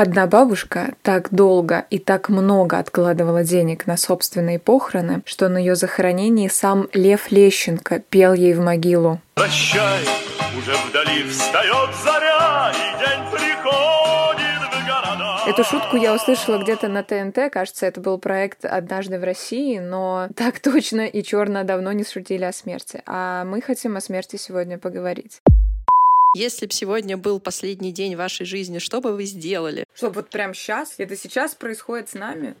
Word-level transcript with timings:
Одна 0.00 0.28
бабушка 0.28 0.94
так 1.02 1.30
долго 1.32 1.84
и 1.90 1.98
так 1.98 2.28
много 2.28 2.78
откладывала 2.78 3.42
денег 3.42 3.88
на 3.88 3.96
собственные 3.96 4.60
похороны, 4.60 5.22
что 5.24 5.48
на 5.48 5.58
ее 5.58 5.74
захоронении 5.74 6.46
сам 6.46 6.88
Лев 6.92 7.32
Лещенко 7.32 7.98
пел 8.08 8.32
ей 8.32 8.54
в 8.54 8.60
могилу. 8.60 9.20
Прощай, 9.34 10.04
уже 10.56 10.72
вдали 10.88 11.24
встает 11.24 11.90
заря, 12.04 12.70
и 12.70 12.98
день 13.00 13.24
приходит 13.32 14.60
в 14.70 14.86
города. 14.86 15.50
Эту 15.50 15.64
шутку 15.64 15.96
я 15.96 16.14
услышала 16.14 16.62
где-то 16.62 16.86
на 16.86 17.02
ТНТ, 17.02 17.52
кажется, 17.52 17.84
это 17.84 18.00
был 18.00 18.18
проект 18.18 18.64
«Однажды 18.64 19.18
в 19.18 19.24
России», 19.24 19.80
но 19.80 20.28
так 20.36 20.60
точно 20.60 21.08
и 21.08 21.24
черно 21.24 21.64
давно 21.64 21.90
не 21.90 22.04
шутили 22.04 22.44
о 22.44 22.52
смерти. 22.52 23.02
А 23.04 23.42
мы 23.42 23.60
хотим 23.60 23.96
о 23.96 24.00
смерти 24.00 24.36
сегодня 24.36 24.78
поговорить. 24.78 25.40
Если 26.36 26.66
бы 26.66 26.72
сегодня 26.72 27.16
был 27.16 27.40
последний 27.40 27.90
день 27.90 28.14
вашей 28.14 28.44
жизни, 28.44 28.78
что 28.78 29.00
бы 29.00 29.12
вы 29.12 29.24
сделали? 29.24 29.86
Что, 29.94 30.10
вот 30.10 30.28
прямо 30.28 30.52
сейчас? 30.52 30.94
Это 30.98 31.16
сейчас 31.16 31.54
происходит 31.54 32.10
с 32.10 32.14
нами? 32.14 32.54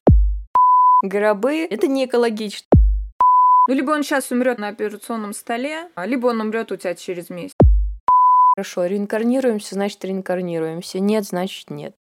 Гробы— 1.02 1.66
это 1.70 1.86
не 1.86 2.06
экологично. 2.06 2.66
Ну, 3.68 3.74
либо 3.74 3.90
он 3.90 4.02
сейчас 4.02 4.30
умрет 4.30 4.58
на 4.58 4.68
операционном 4.68 5.34
столе, 5.34 5.90
а 5.94 6.06
либо 6.06 6.28
он 6.28 6.40
умрет 6.40 6.72
у 6.72 6.76
тебя 6.76 6.94
через 6.94 7.28
месяц. 7.28 7.56
Хорошо, 8.56 8.86
реинкарнируемся, 8.86 9.74
значит 9.74 10.02
реинкарнируемся. 10.02 10.98
Нет, 10.98 11.24
значит 11.24 11.68
нет. 11.68 11.94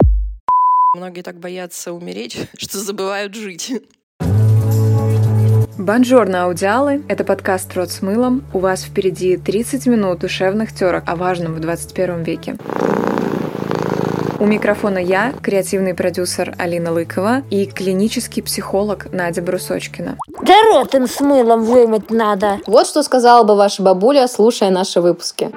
Многие 0.96 1.24
так 1.24 1.40
боятся 1.40 1.94
умереть, 1.94 2.48
что 2.58 2.78
забывают 2.78 3.34
жить. 3.34 3.74
Бонжорно, 5.78 6.46
аудиалы! 6.46 7.04
Это 7.10 7.26
подкаст 7.26 7.76
«Рот 7.76 7.92
с 7.92 8.02
мылом». 8.02 8.46
У 8.54 8.60
вас 8.60 8.84
впереди 8.84 9.36
30 9.36 9.88
минут 9.88 10.20
душевных 10.20 10.74
терок 10.74 11.04
о 11.06 11.18
важном 11.18 11.54
в 11.54 11.60
21 11.60 12.24
веке. 12.24 12.56
У 14.40 14.46
микрофона 14.46 15.00
я, 15.00 15.34
креативный 15.42 15.94
продюсер 15.94 16.56
Алина 16.58 16.94
Лыкова 16.94 17.42
и 17.50 17.66
клинический 17.66 18.42
психолог 18.42 19.12
Надя 19.12 19.42
Брусочкина. 19.42 20.18
Да 20.42 20.54
рот 20.72 20.96
им 20.96 21.08
с 21.08 21.20
мылом 21.20 21.66
вымыть 21.66 22.10
надо. 22.10 22.60
Вот 22.68 22.88
что 22.88 23.04
сказала 23.04 23.44
бы 23.44 23.58
ваша 23.58 23.84
бабуля, 23.84 24.30
слушая 24.30 24.70
наши 24.70 25.02
выпуски. 25.02 25.52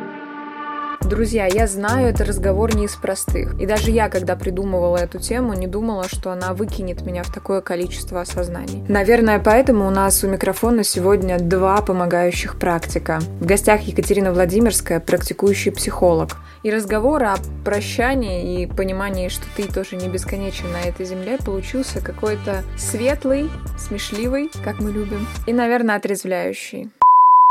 Друзья, 1.08 1.46
я 1.46 1.66
знаю, 1.66 2.08
это 2.08 2.22
разговор 2.22 2.76
не 2.76 2.84
из 2.84 2.94
простых. 2.94 3.58
И 3.58 3.64
даже 3.64 3.90
я, 3.90 4.10
когда 4.10 4.36
придумывала 4.36 4.98
эту 4.98 5.18
тему, 5.18 5.54
не 5.54 5.66
думала, 5.66 6.06
что 6.06 6.30
она 6.30 6.52
выкинет 6.52 7.00
меня 7.00 7.22
в 7.22 7.32
такое 7.32 7.62
количество 7.62 8.20
осознаний. 8.20 8.84
Наверное, 8.88 9.38
поэтому 9.38 9.86
у 9.86 9.90
нас 9.90 10.22
у 10.22 10.28
микрофона 10.28 10.84
сегодня 10.84 11.38
два 11.38 11.80
помогающих 11.80 12.58
практика. 12.58 13.20
В 13.40 13.46
гостях 13.46 13.80
Екатерина 13.82 14.34
Владимирская, 14.34 15.00
практикующий 15.00 15.72
психолог. 15.72 16.36
И 16.62 16.70
разговор 16.70 17.22
о 17.22 17.36
прощании 17.64 18.62
и 18.62 18.66
понимании, 18.66 19.28
что 19.28 19.46
ты 19.56 19.62
тоже 19.62 19.96
не 19.96 20.08
бесконечен 20.08 20.70
на 20.70 20.82
этой 20.82 21.06
земле, 21.06 21.38
получился 21.38 22.04
какой-то 22.04 22.64
светлый, 22.76 23.48
смешливый, 23.78 24.50
как 24.62 24.78
мы 24.80 24.90
любим, 24.90 25.26
и, 25.46 25.54
наверное, 25.54 25.96
отрезвляющий. 25.96 26.90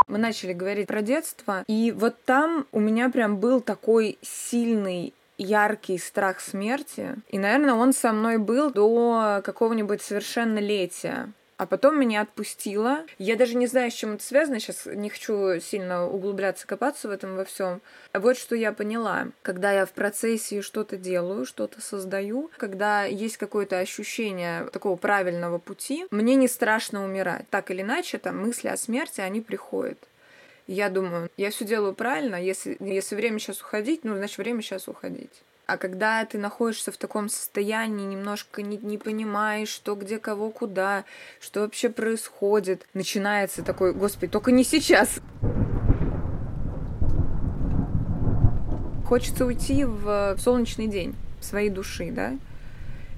Мы 0.07 0.17
начали 0.17 0.53
говорить 0.53 0.87
про 0.87 1.01
детство, 1.01 1.63
и 1.67 1.91
вот 1.91 2.15
там 2.23 2.65
у 2.71 2.79
меня 2.79 3.09
прям 3.09 3.37
был 3.37 3.61
такой 3.61 4.17
сильный 4.21 5.13
яркий 5.37 5.97
страх 5.97 6.39
смерти. 6.39 7.15
И, 7.29 7.37
наверное, 7.37 7.73
он 7.73 7.93
со 7.93 8.11
мной 8.11 8.37
был 8.37 8.71
до 8.71 9.41
какого-нибудь 9.43 10.01
совершеннолетия 10.01 11.31
а 11.57 11.65
потом 11.65 11.99
меня 11.99 12.21
отпустило. 12.21 13.05
Я 13.17 13.35
даже 13.35 13.55
не 13.55 13.67
знаю, 13.67 13.91
с 13.91 13.95
чем 13.95 14.13
это 14.13 14.23
связано, 14.23 14.59
сейчас 14.59 14.85
не 14.85 15.09
хочу 15.09 15.59
сильно 15.59 16.07
углубляться, 16.07 16.67
копаться 16.67 17.07
в 17.07 17.11
этом 17.11 17.35
во 17.35 17.45
всем. 17.45 17.81
А 18.13 18.19
вот 18.19 18.37
что 18.37 18.55
я 18.55 18.71
поняла. 18.71 19.27
Когда 19.41 19.71
я 19.71 19.85
в 19.85 19.91
процессе 19.91 20.61
что-то 20.61 20.97
делаю, 20.97 21.45
что-то 21.45 21.81
создаю, 21.81 22.51
когда 22.57 23.05
есть 23.05 23.37
какое-то 23.37 23.79
ощущение 23.79 24.65
такого 24.65 24.95
правильного 24.95 25.57
пути, 25.57 26.05
мне 26.11 26.35
не 26.35 26.47
страшно 26.47 27.03
умирать. 27.03 27.49
Так 27.49 27.71
или 27.71 27.81
иначе, 27.81 28.19
там 28.19 28.39
мысли 28.39 28.67
о 28.67 28.77
смерти, 28.77 29.21
они 29.21 29.41
приходят. 29.41 29.97
Я 30.67 30.89
думаю, 30.89 31.31
я 31.37 31.49
все 31.49 31.65
делаю 31.65 31.93
правильно, 31.93 32.35
если, 32.35 32.75
если 32.81 33.15
время 33.15 33.39
сейчас 33.39 33.61
уходить, 33.61 34.03
ну, 34.03 34.17
значит, 34.17 34.37
время 34.37 34.61
сейчас 34.61 34.89
уходить. 34.89 35.31
А 35.67 35.75
когда 35.75 36.23
ты 36.23 36.37
находишься 36.37 36.93
в 36.93 36.97
таком 36.97 37.27
состоянии, 37.27 38.05
немножко 38.05 38.61
не, 38.61 38.77
не 38.77 38.97
понимаешь, 38.97 39.67
что 39.67 39.95
где 39.95 40.17
кого 40.17 40.49
куда, 40.49 41.03
что 41.41 41.59
вообще 41.59 41.89
происходит, 41.89 42.87
начинается 42.93 43.63
такой, 43.63 43.93
господи, 43.93 44.31
только 44.31 44.53
не 44.53 44.63
сейчас. 44.63 45.19
Хочется 49.05 49.45
уйти 49.45 49.83
в 49.83 50.37
солнечный 50.39 50.87
день 50.87 51.15
своей 51.41 51.69
души, 51.69 52.11
да? 52.11 52.37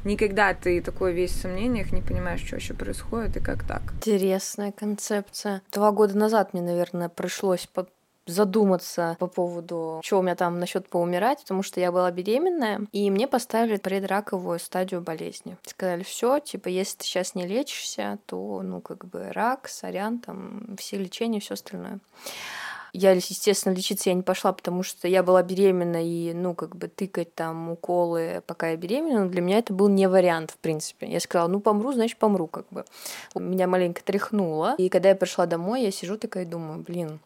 Никогда 0.03 0.55
ты 0.55 0.81
такой 0.81 1.13
весь 1.13 1.33
в 1.33 1.41
сомнениях, 1.41 1.91
не 1.91 2.01
понимаешь, 2.01 2.43
что 2.43 2.55
вообще 2.55 2.73
происходит 2.73 3.37
и 3.37 3.41
как 3.41 3.63
так. 3.63 3.81
Интересная 3.97 4.71
концепция. 4.71 5.61
Два 5.71 5.91
года 5.91 6.17
назад 6.17 6.53
мне, 6.53 6.63
наверное, 6.63 7.09
пришлось 7.09 7.67
задуматься 8.29 9.17
по 9.19 9.27
поводу, 9.27 10.01
что 10.03 10.19
у 10.19 10.21
меня 10.21 10.35
там 10.35 10.59
насчет 10.59 10.87
поумирать, 10.89 11.41
потому 11.41 11.63
что 11.63 11.79
я 11.79 11.91
была 11.91 12.11
беременная, 12.11 12.81
и 12.91 13.09
мне 13.11 13.27
поставили 13.27 13.77
предраковую 13.77 14.59
стадию 14.59 15.01
болезни. 15.01 15.57
Сказали, 15.65 16.03
все, 16.03 16.39
типа, 16.39 16.67
если 16.67 16.97
ты 16.97 17.05
сейчас 17.05 17.35
не 17.35 17.45
лечишься, 17.45 18.19
то, 18.25 18.61
ну, 18.61 18.81
как 18.81 19.05
бы 19.05 19.31
рак, 19.31 19.67
сорян, 19.67 20.19
там, 20.19 20.75
все 20.77 20.97
лечения, 20.97 21.39
все 21.39 21.53
остальное. 21.55 21.99
Я, 22.93 23.11
естественно, 23.11 23.73
лечиться 23.73 24.09
я 24.09 24.15
не 24.15 24.23
пошла, 24.23 24.51
потому 24.51 24.83
что 24.83 25.07
я 25.07 25.23
была 25.23 25.43
беременна, 25.43 26.03
и, 26.03 26.33
ну, 26.33 26.55
как 26.55 26.75
бы 26.75 26.87
тыкать 26.87 27.33
там 27.35 27.71
уколы, 27.71 28.41
пока 28.47 28.69
я 28.69 28.77
беременна, 28.77 29.29
для 29.29 29.41
меня 29.41 29.59
это 29.59 29.73
был 29.73 29.89
не 29.89 30.07
вариант, 30.07 30.51
в 30.51 30.57
принципе. 30.57 31.07
Я 31.07 31.19
сказала, 31.19 31.47
ну, 31.47 31.59
помру, 31.59 31.93
значит, 31.93 32.17
помру, 32.17 32.47
как 32.47 32.65
бы. 32.71 32.85
Меня 33.35 33.67
маленько 33.67 34.03
тряхнуло. 34.03 34.75
И 34.77 34.89
когда 34.89 35.09
я 35.09 35.15
пришла 35.15 35.45
домой, 35.45 35.83
я 35.83 35.91
сижу 35.91 36.17
такая 36.17 36.43
и 36.43 36.47
думаю, 36.47 36.79
блин, 36.79 37.19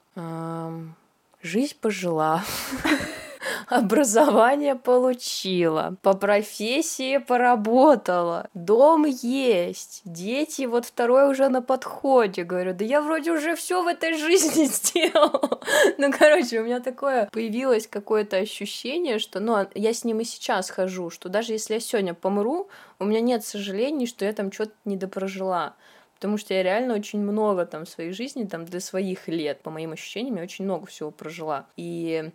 жизнь 1.41 1.75
пожила. 1.79 2.43
образование 3.67 4.75
получила, 4.75 5.95
по 6.01 6.13
профессии 6.13 7.17
поработала, 7.17 8.49
дом 8.53 9.05
есть, 9.05 10.01
дети 10.05 10.63
вот 10.63 10.85
второй 10.85 11.29
уже 11.29 11.49
на 11.49 11.61
подходе. 11.61 12.43
Говорю, 12.43 12.73
да 12.73 12.85
я 12.85 13.01
вроде 13.01 13.31
уже 13.31 13.55
все 13.55 13.83
в 13.83 13.87
этой 13.87 14.17
жизни 14.17 14.65
сделала. 14.71 15.59
Ну, 15.97 16.11
короче, 16.11 16.61
у 16.61 16.65
меня 16.65 16.79
такое 16.79 17.29
появилось 17.31 17.87
какое-то 17.87 18.37
ощущение, 18.37 19.19
что, 19.19 19.39
ну, 19.39 19.67
я 19.73 19.93
с 19.93 20.03
ним 20.03 20.19
и 20.19 20.23
сейчас 20.23 20.69
хожу, 20.69 21.09
что 21.09 21.29
даже 21.29 21.53
если 21.53 21.75
я 21.75 21.79
сегодня 21.79 22.13
помру, 22.13 22.69
у 22.99 23.05
меня 23.05 23.21
нет 23.21 23.45
сожалений, 23.45 24.07
что 24.07 24.25
я 24.25 24.33
там 24.33 24.51
что-то 24.51 24.73
недопрожила 24.85 25.75
потому 26.23 26.37
что 26.37 26.53
я 26.53 26.63
реально 26.63 26.93
очень 26.93 27.19
много 27.19 27.65
там 27.65 27.83
в 27.83 27.89
своей 27.89 28.13
жизни, 28.13 28.45
там 28.45 28.63
для 28.63 28.79
своих 28.79 29.27
лет, 29.27 29.61
по 29.61 29.69
моим 29.69 29.91
ощущениям, 29.91 30.37
я 30.37 30.43
очень 30.43 30.63
много 30.63 30.85
всего 30.85 31.11
прожила. 31.11 31.67
И 31.75 32.31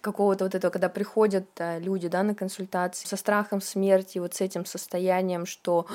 какого-то 0.00 0.44
вот 0.44 0.54
этого, 0.54 0.70
когда 0.70 0.88
приходят 0.88 1.48
э, 1.58 1.80
люди, 1.80 2.06
да, 2.06 2.22
на 2.22 2.36
консультации 2.36 3.08
со 3.08 3.16
страхом 3.16 3.60
смерти, 3.60 4.20
вот 4.20 4.34
с 4.34 4.40
этим 4.40 4.64
состоянием, 4.64 5.44
что 5.44 5.88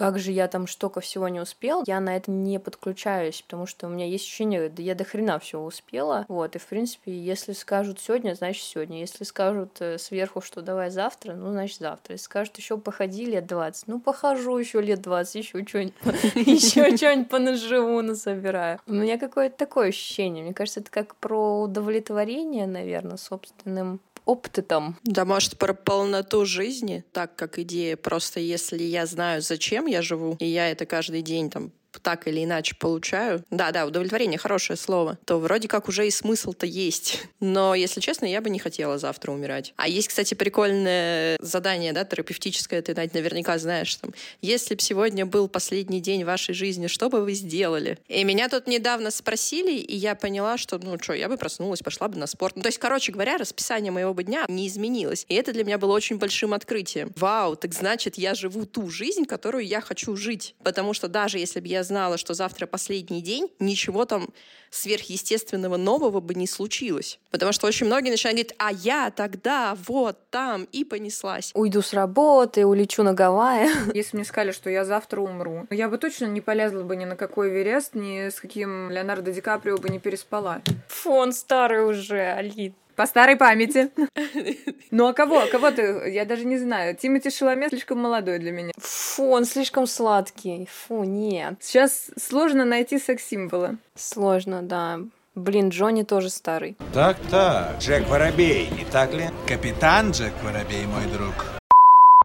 как 0.00 0.18
же 0.18 0.32
я 0.32 0.48
там 0.48 0.66
столько 0.66 1.02
всего 1.02 1.28
не 1.28 1.40
успел, 1.40 1.84
я 1.86 2.00
на 2.00 2.16
это 2.16 2.30
не 2.30 2.58
подключаюсь, 2.58 3.42
потому 3.42 3.66
что 3.66 3.86
у 3.86 3.90
меня 3.90 4.06
есть 4.06 4.24
ощущение, 4.24 4.70
да 4.70 4.82
я 4.82 4.94
до 4.94 5.04
хрена 5.04 5.38
всего 5.38 5.62
успела, 5.66 6.24
вот, 6.26 6.56
и 6.56 6.58
в 6.58 6.64
принципе, 6.64 7.12
если 7.12 7.52
скажут 7.52 8.00
сегодня, 8.00 8.34
значит 8.34 8.64
сегодня, 8.64 9.00
если 9.00 9.24
скажут 9.24 9.76
э, 9.80 9.98
сверху, 9.98 10.40
что 10.40 10.62
давай 10.62 10.88
завтра, 10.88 11.34
ну, 11.34 11.50
значит 11.50 11.80
завтра, 11.80 12.14
если 12.14 12.24
скажут 12.24 12.56
еще 12.56 12.78
походи 12.78 13.26
лет 13.26 13.46
20, 13.46 13.88
ну, 13.88 14.00
похожу 14.00 14.56
еще 14.56 14.80
лет 14.80 15.02
20, 15.02 15.34
еще 15.34 15.66
что-нибудь, 15.66 15.94
еще 16.34 16.96
что-нибудь 16.96 17.28
понаживу, 17.28 18.00
насобираю. 18.00 18.80
У 18.86 18.94
меня 18.94 19.18
какое-то 19.18 19.58
такое 19.58 19.88
ощущение, 19.88 20.42
мне 20.42 20.54
кажется, 20.54 20.80
это 20.80 20.90
как 20.90 21.14
про 21.16 21.60
удовлетворение, 21.60 22.66
наверное, 22.66 23.18
собственным 23.18 24.00
опытом. 24.24 24.96
Да, 25.04 25.24
может, 25.24 25.58
про 25.58 25.74
полноту 25.74 26.44
жизни, 26.44 27.04
так 27.12 27.36
как 27.36 27.58
идея. 27.58 27.96
Просто 27.96 28.40
если 28.40 28.82
я 28.82 29.06
знаю, 29.06 29.42
зачем 29.42 29.86
я 29.86 30.02
живу, 30.02 30.36
и 30.38 30.46
я 30.46 30.70
это 30.70 30.86
каждый 30.86 31.22
день 31.22 31.50
там 31.50 31.72
так 32.02 32.28
или 32.28 32.44
иначе 32.44 32.74
получаю, 32.76 33.44
да-да, 33.50 33.86
удовлетворение 33.86 34.38
хорошее 34.38 34.76
слово, 34.76 35.18
то 35.24 35.38
вроде 35.38 35.68
как 35.68 35.88
уже 35.88 36.06
и 36.06 36.10
смысл-то 36.10 36.66
есть. 36.66 37.22
Но, 37.40 37.74
если 37.74 38.00
честно, 38.00 38.26
я 38.26 38.40
бы 38.40 38.50
не 38.50 38.58
хотела 38.58 38.98
завтра 38.98 39.32
умирать. 39.32 39.74
А 39.76 39.88
есть, 39.88 40.08
кстати, 40.08 40.34
прикольное 40.34 41.36
задание, 41.40 41.92
да, 41.92 42.04
терапевтическое, 42.04 42.82
ты 42.82 42.94
наверняка 42.94 43.58
знаешь, 43.58 43.94
там, 43.96 44.12
если 44.40 44.74
бы 44.74 44.80
сегодня 44.80 45.26
был 45.26 45.48
последний 45.48 46.00
день 46.00 46.24
вашей 46.24 46.54
жизни, 46.54 46.86
что 46.86 47.08
бы 47.08 47.22
вы 47.22 47.34
сделали? 47.34 47.98
И 48.08 48.22
меня 48.24 48.48
тут 48.48 48.66
недавно 48.66 49.10
спросили, 49.10 49.72
и 49.72 49.96
я 49.96 50.14
поняла, 50.14 50.58
что, 50.58 50.78
ну 50.78 50.98
что, 51.00 51.14
я 51.14 51.28
бы 51.28 51.36
проснулась, 51.36 51.80
пошла 51.80 52.08
бы 52.08 52.18
на 52.18 52.26
спорт. 52.26 52.56
Ну, 52.56 52.62
то 52.62 52.68
есть, 52.68 52.78
короче 52.78 53.12
говоря, 53.12 53.36
расписание 53.38 53.92
моего 53.92 54.14
бы 54.14 54.24
дня 54.24 54.44
не 54.48 54.68
изменилось. 54.68 55.24
И 55.28 55.34
это 55.34 55.52
для 55.52 55.64
меня 55.64 55.78
было 55.78 55.92
очень 55.92 56.18
большим 56.18 56.54
открытием. 56.54 57.12
Вау, 57.16 57.56
так 57.56 57.74
значит, 57.74 58.18
я 58.18 58.34
живу 58.34 58.66
ту 58.66 58.88
жизнь, 58.90 59.24
которую 59.24 59.66
я 59.66 59.80
хочу 59.80 60.16
жить. 60.16 60.54
Потому 60.62 60.94
что 60.94 61.08
даже 61.08 61.38
если 61.38 61.60
бы 61.60 61.68
я 61.68 61.79
я 61.80 61.84
знала, 61.84 62.18
что 62.18 62.34
завтра 62.34 62.66
последний 62.66 63.22
день, 63.22 63.50
ничего 63.58 64.04
там 64.04 64.28
сверхъестественного 64.70 65.76
нового 65.76 66.20
бы 66.20 66.34
не 66.34 66.46
случилось. 66.46 67.18
Потому 67.30 67.52
что 67.52 67.66
очень 67.66 67.86
многие 67.86 68.10
начинают 68.10 68.36
говорить, 68.36 68.54
а 68.58 68.70
я 68.72 69.10
тогда 69.10 69.76
вот 69.88 70.18
там 70.30 70.64
и 70.64 70.84
понеслась. 70.84 71.50
Уйду 71.54 71.82
с 71.82 71.92
работы, 71.92 72.64
улечу 72.66 73.02
на 73.02 73.14
Гавайи. 73.14 73.70
Если 73.94 74.16
мне 74.16 74.24
сказали, 74.24 74.52
что 74.52 74.70
я 74.70 74.84
завтра 74.84 75.20
умру, 75.20 75.66
я 75.70 75.88
бы 75.88 75.98
точно 75.98 76.26
не 76.26 76.40
полезла 76.40 76.82
бы 76.82 76.96
ни 76.96 77.04
на 77.04 77.16
какой 77.16 77.50
Эверест, 77.50 77.94
ни 77.94 78.28
с 78.28 78.40
каким 78.40 78.90
Леонардо 78.90 79.32
Ди 79.32 79.40
Каприо 79.40 79.76
бы 79.76 79.88
не 79.88 79.98
переспала. 79.98 80.62
Фу, 80.88 81.10
он 81.10 81.32
старый 81.32 81.84
уже, 81.84 82.20
Алин. 82.20 82.74
По 83.00 83.06
старой 83.06 83.36
памяти. 83.36 83.88
Ну 84.90 85.06
а 85.06 85.12
кого? 85.14 85.46
Кого 85.50 85.70
ты? 85.70 86.10
Я 86.10 86.24
даже 86.24 86.44
не 86.44 86.58
знаю. 86.58 86.94
Тимати 86.96 87.30
Шаломе 87.30 87.68
слишком 87.68 87.98
молодой 87.98 88.38
для 88.38 88.50
меня. 88.52 88.72
Фу, 88.76 89.30
он 89.30 89.44
слишком 89.44 89.86
сладкий. 89.86 90.68
Фу, 90.70 91.04
нет. 91.04 91.54
Сейчас 91.60 92.10
сложно 92.20 92.64
найти 92.64 92.98
секс-символы. 92.98 93.78
Сложно, 93.94 94.62
да. 94.62 94.98
Блин, 95.34 95.70
Джонни 95.70 96.02
тоже 96.02 96.28
старый. 96.28 96.76
Так-так, 96.92 97.78
Джек 97.78 98.06
Воробей, 98.08 98.68
не 98.76 98.84
так 98.84 99.14
ли? 99.14 99.30
Капитан 99.48 100.10
Джек 100.10 100.32
Воробей, 100.42 100.84
мой 100.86 101.06
друг. 101.06 101.60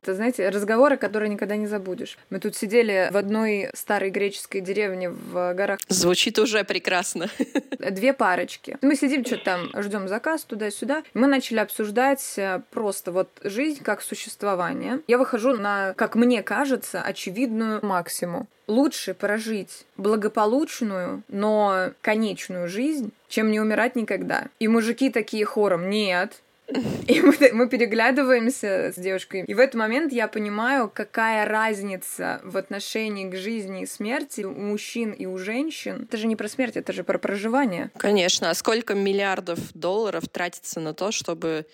Это, 0.05 0.13
знаете, 0.13 0.49
разговоры, 0.49 0.97
которые 0.97 1.29
никогда 1.29 1.55
не 1.55 1.65
забудешь. 1.65 2.19
Мы 2.29 2.39
тут 2.39 2.55
сидели 2.55 3.09
в 3.11 3.17
одной 3.17 3.69
старой 3.73 4.11
греческой 4.11 4.61
деревне 4.61 5.09
в 5.09 5.53
горах. 5.55 5.79
Звучит 5.87 6.37
уже 6.37 6.63
прекрасно. 6.63 7.27
Две 7.79 8.13
парочки. 8.13 8.77
Мы 8.81 8.95
сидим, 8.95 9.25
что-то 9.25 9.43
там, 9.43 9.83
ждем 9.83 10.07
заказ 10.07 10.43
туда-сюда. 10.43 11.03
Мы 11.13 11.27
начали 11.27 11.59
обсуждать 11.59 12.33
э, 12.37 12.61
просто 12.71 13.11
вот 13.11 13.29
жизнь 13.43 13.83
как 13.83 14.01
существование. 14.01 15.01
Я 15.07 15.17
выхожу 15.17 15.55
на, 15.55 15.93
как 15.93 16.15
мне 16.15 16.43
кажется, 16.43 17.01
очевидную 17.01 17.85
максимум. 17.85 18.47
Лучше 18.67 19.13
прожить 19.13 19.85
благополучную, 19.95 21.21
но 21.27 21.91
конечную 22.01 22.67
жизнь, 22.67 23.11
чем 23.27 23.51
не 23.51 23.59
умирать 23.59 23.95
никогда. 23.95 24.47
И 24.59 24.67
мужики 24.67 25.11
такие 25.11 25.45
хором, 25.45 25.89
нет, 25.89 26.41
и 27.07 27.21
мы, 27.21 27.35
мы 27.53 27.69
переглядываемся 27.69 28.91
с 28.91 28.95
девушкой. 28.95 29.43
И 29.45 29.53
в 29.53 29.59
этот 29.59 29.75
момент 29.75 30.11
я 30.11 30.27
понимаю, 30.27 30.91
какая 30.93 31.45
разница 31.45 32.41
в 32.43 32.57
отношении 32.57 33.29
к 33.29 33.35
жизни 33.35 33.83
и 33.83 33.85
смерти 33.85 34.41
у 34.41 34.51
мужчин 34.51 35.11
и 35.11 35.25
у 35.25 35.37
женщин. 35.37 36.03
Это 36.07 36.17
же 36.17 36.27
не 36.27 36.35
про 36.35 36.47
смерть, 36.47 36.75
это 36.77 36.93
же 36.93 37.03
про 37.03 37.17
проживание. 37.17 37.91
Конечно. 37.97 38.49
А 38.49 38.53
сколько 38.53 38.95
миллиардов 38.95 39.59
долларов 39.73 40.27
тратится 40.27 40.79
на 40.79 40.93
то, 40.93 41.11
чтобы 41.11 41.65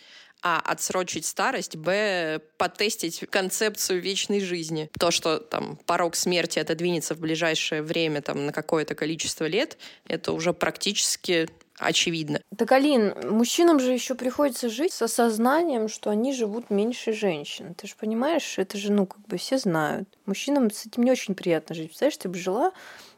а. 0.43 0.59
Отсрочить 0.59 1.25
старость, 1.25 1.75
Б. 1.75 2.41
Потестить 2.57 3.23
концепцию 3.29 4.01
вечной 4.01 4.39
жизни. 4.39 4.89
То, 4.99 5.11
что 5.11 5.37
там 5.37 5.77
порог 5.85 6.15
смерти 6.15 6.57
отодвинется 6.57 7.13
в 7.13 7.19
ближайшее 7.19 7.83
время 7.83 8.21
там, 8.21 8.47
на 8.47 8.51
какое-то 8.51 8.95
количество 8.95 9.45
лет, 9.45 9.77
это 10.07 10.31
уже 10.31 10.53
практически 10.53 11.47
очевидно. 11.81 12.41
Так, 12.55 12.71
Алин, 12.71 13.13
мужчинам 13.29 13.79
же 13.79 13.91
еще 13.91 14.15
приходится 14.15 14.69
жить 14.69 14.93
с 14.93 15.01
осознанием, 15.01 15.87
что 15.87 16.09
они 16.09 16.33
живут 16.33 16.69
меньше 16.69 17.13
женщин. 17.13 17.73
Ты 17.73 17.87
же 17.87 17.95
понимаешь, 17.99 18.57
это 18.57 18.77
же, 18.77 18.91
ну, 18.91 19.05
как 19.05 19.21
бы 19.27 19.37
все 19.37 19.57
знают. 19.57 20.07
Мужчинам 20.25 20.69
с 20.69 20.85
этим 20.85 21.03
не 21.03 21.11
очень 21.11 21.35
приятно 21.35 21.75
жить. 21.75 21.87
Представляешь, 21.87 22.17
ты 22.17 22.29
бы 22.29 22.37
жила 22.37 22.71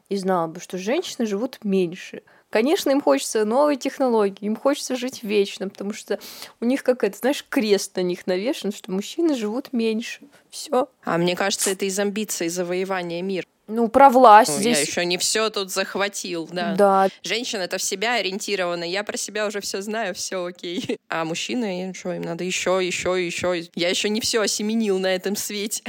и 0.08 0.16
знала 0.16 0.46
бы, 0.46 0.60
что 0.60 0.78
женщины 0.78 1.26
живут 1.26 1.58
меньше. 1.62 2.22
Конечно, 2.50 2.90
им 2.90 3.00
хочется 3.00 3.44
новой 3.44 3.76
технологии, 3.76 4.46
им 4.46 4.54
хочется 4.54 4.94
жить 4.94 5.24
вечно, 5.24 5.68
потому 5.68 5.92
что 5.92 6.20
у 6.60 6.64
них 6.64 6.84
как 6.84 7.02
это, 7.02 7.18
знаешь, 7.18 7.44
крест 7.48 7.96
на 7.96 8.02
них 8.02 8.28
навешен, 8.28 8.70
что 8.70 8.92
мужчины 8.92 9.34
живут 9.34 9.72
меньше. 9.72 10.20
Все. 10.50 10.88
А 11.04 11.18
мне 11.18 11.34
кажется, 11.34 11.70
это 11.70 11.84
из 11.84 11.98
амбиций 11.98 12.48
завоевания 12.48 13.22
мира. 13.22 13.46
Ну, 13.66 13.88
про 13.88 14.10
власть 14.10 14.50
Ну, 14.54 14.58
здесь. 14.60 14.76
Я 14.78 14.82
еще 14.82 15.04
не 15.06 15.16
все 15.18 15.48
тут 15.50 15.72
захватил, 15.72 16.48
да. 16.52 16.74
Да, 16.74 17.08
Женщина 17.22 17.62
это 17.62 17.78
в 17.78 17.82
себя 17.82 18.14
ориентирована. 18.14 18.84
Я 18.84 19.04
про 19.04 19.16
себя 19.16 19.46
уже 19.46 19.60
все 19.60 19.80
знаю, 19.82 20.14
все 20.14 20.44
окей. 20.44 20.98
А 21.08 21.24
мужчины, 21.24 21.92
что, 21.96 22.12
им 22.12 22.22
надо 22.22 22.44
еще, 22.44 22.80
еще, 22.82 23.24
еще. 23.24 23.68
Я 23.74 23.88
еще 23.88 24.08
не 24.08 24.20
все 24.20 24.40
осеменил 24.40 24.98
на 24.98 25.14
этом 25.14 25.36
свете. 25.36 25.82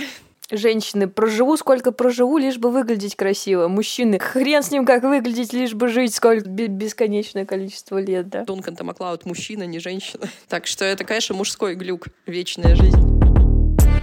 женщины, 0.51 1.07
проживу 1.07 1.57
сколько 1.57 1.91
проживу, 1.91 2.37
лишь 2.37 2.57
бы 2.57 2.69
выглядеть 2.69 3.15
красиво. 3.15 3.67
Мужчины, 3.67 4.19
хрен 4.19 4.61
с 4.61 4.69
ним 4.69 4.85
как 4.85 5.01
выглядеть, 5.03 5.51
лишь 5.53 5.73
бы 5.73 5.87
жить 5.87 6.13
сколько 6.13 6.47
бе- 6.47 6.67
бесконечное 6.67 7.45
количество 7.45 7.97
лет, 7.97 8.29
да. 8.29 8.43
Дункан 8.45 8.75
Тамаклауд 8.75 9.25
мужчина, 9.25 9.63
не 9.63 9.79
женщина. 9.79 10.29
Так 10.47 10.67
что 10.67 10.85
это, 10.85 11.03
конечно, 11.03 11.33
мужской 11.35 11.73
глюк. 11.75 12.07
Вечная 12.27 12.75
жизнь. 12.75 13.14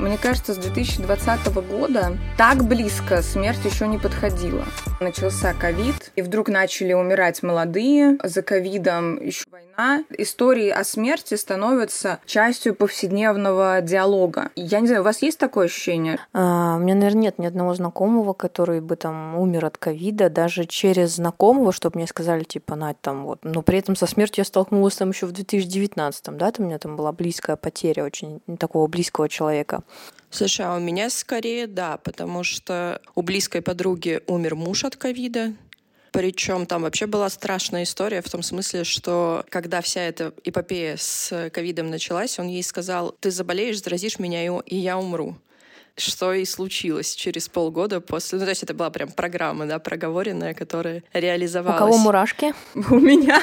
Мне 0.02 0.18
кажется, 0.18 0.52
с 0.52 0.56
2020 0.56 1.54
года 1.70 2.18
так 2.36 2.64
близко 2.64 3.22
смерть 3.22 3.64
еще 3.64 3.86
не 3.86 3.98
подходила. 3.98 4.64
Начался 4.98 5.54
ковид, 5.54 6.10
и 6.16 6.22
вдруг 6.22 6.48
начали 6.48 6.92
умирать 6.92 7.44
молодые. 7.44 8.18
За 8.24 8.42
ковидом 8.42 9.24
еще 9.24 9.44
война. 9.48 9.71
Истории 10.16 10.68
о 10.68 10.84
смерти 10.84 11.34
становятся 11.34 12.20
частью 12.26 12.74
повседневного 12.74 13.80
диалога. 13.80 14.50
Я 14.56 14.80
не 14.80 14.86
знаю, 14.86 15.02
у 15.02 15.04
вас 15.04 15.22
есть 15.22 15.38
такое 15.38 15.66
ощущение? 15.66 16.18
А, 16.32 16.76
у 16.76 16.78
меня, 16.78 16.94
наверное, 16.94 17.22
нет 17.22 17.38
ни 17.38 17.46
одного 17.46 17.74
знакомого, 17.74 18.32
который 18.32 18.80
бы 18.80 18.96
там 18.96 19.36
умер 19.36 19.66
от 19.66 19.78
ковида, 19.78 20.30
даже 20.30 20.64
через 20.64 21.16
знакомого, 21.16 21.72
чтобы 21.72 21.98
мне 21.98 22.06
сказали, 22.06 22.44
типа, 22.44 22.76
Надь, 22.76 23.00
там 23.00 23.24
вот. 23.24 23.40
Но 23.42 23.62
при 23.62 23.78
этом 23.78 23.96
со 23.96 24.06
смертью 24.06 24.42
я 24.42 24.44
столкнулась 24.44 24.96
там 24.96 25.10
еще 25.10 25.26
в 25.26 25.32
2019, 25.32 26.24
да, 26.36 26.50
там 26.50 26.66
у 26.66 26.68
меня 26.68 26.78
там 26.78 26.96
была 26.96 27.12
близкая 27.12 27.56
потеря 27.56 28.04
очень 28.04 28.40
такого 28.58 28.86
близкого 28.86 29.28
человека. 29.28 29.82
Слушай, 30.30 30.64
а 30.66 30.76
у 30.76 30.80
меня 30.80 31.10
скорее 31.10 31.66
да, 31.66 31.98
потому 31.98 32.42
что 32.42 33.00
у 33.14 33.22
близкой 33.22 33.60
подруги 33.60 34.22
умер 34.26 34.54
муж 34.54 34.84
от 34.84 34.96
ковида. 34.96 35.52
Причем 36.12 36.66
там 36.66 36.82
вообще 36.82 37.06
была 37.06 37.30
страшная 37.30 37.84
история 37.84 38.20
в 38.20 38.28
том 38.28 38.42
смысле, 38.42 38.84
что 38.84 39.44
когда 39.48 39.80
вся 39.80 40.02
эта 40.02 40.34
эпопея 40.44 40.96
с 40.98 41.50
ковидом 41.50 41.88
началась, 41.88 42.38
он 42.38 42.48
ей 42.48 42.62
сказал, 42.62 43.16
ты 43.18 43.30
заболеешь, 43.30 43.82
заразишь 43.82 44.18
меня, 44.18 44.44
и 44.44 44.76
я 44.76 44.98
умру. 44.98 45.36
Что 45.96 46.32
и 46.32 46.44
случилось 46.44 47.14
через 47.14 47.48
полгода 47.48 48.00
после... 48.00 48.38
Ну, 48.38 48.44
то 48.44 48.50
есть 48.50 48.62
это 48.62 48.74
была 48.74 48.90
прям 48.90 49.10
программа, 49.10 49.66
да, 49.66 49.78
проговоренная, 49.78 50.54
которая 50.54 51.02
У 51.14 51.18
реализовалась. 51.18 51.78
кого 51.78 51.98
мурашки? 51.98 52.54
У 52.74 52.98
меня 52.98 53.40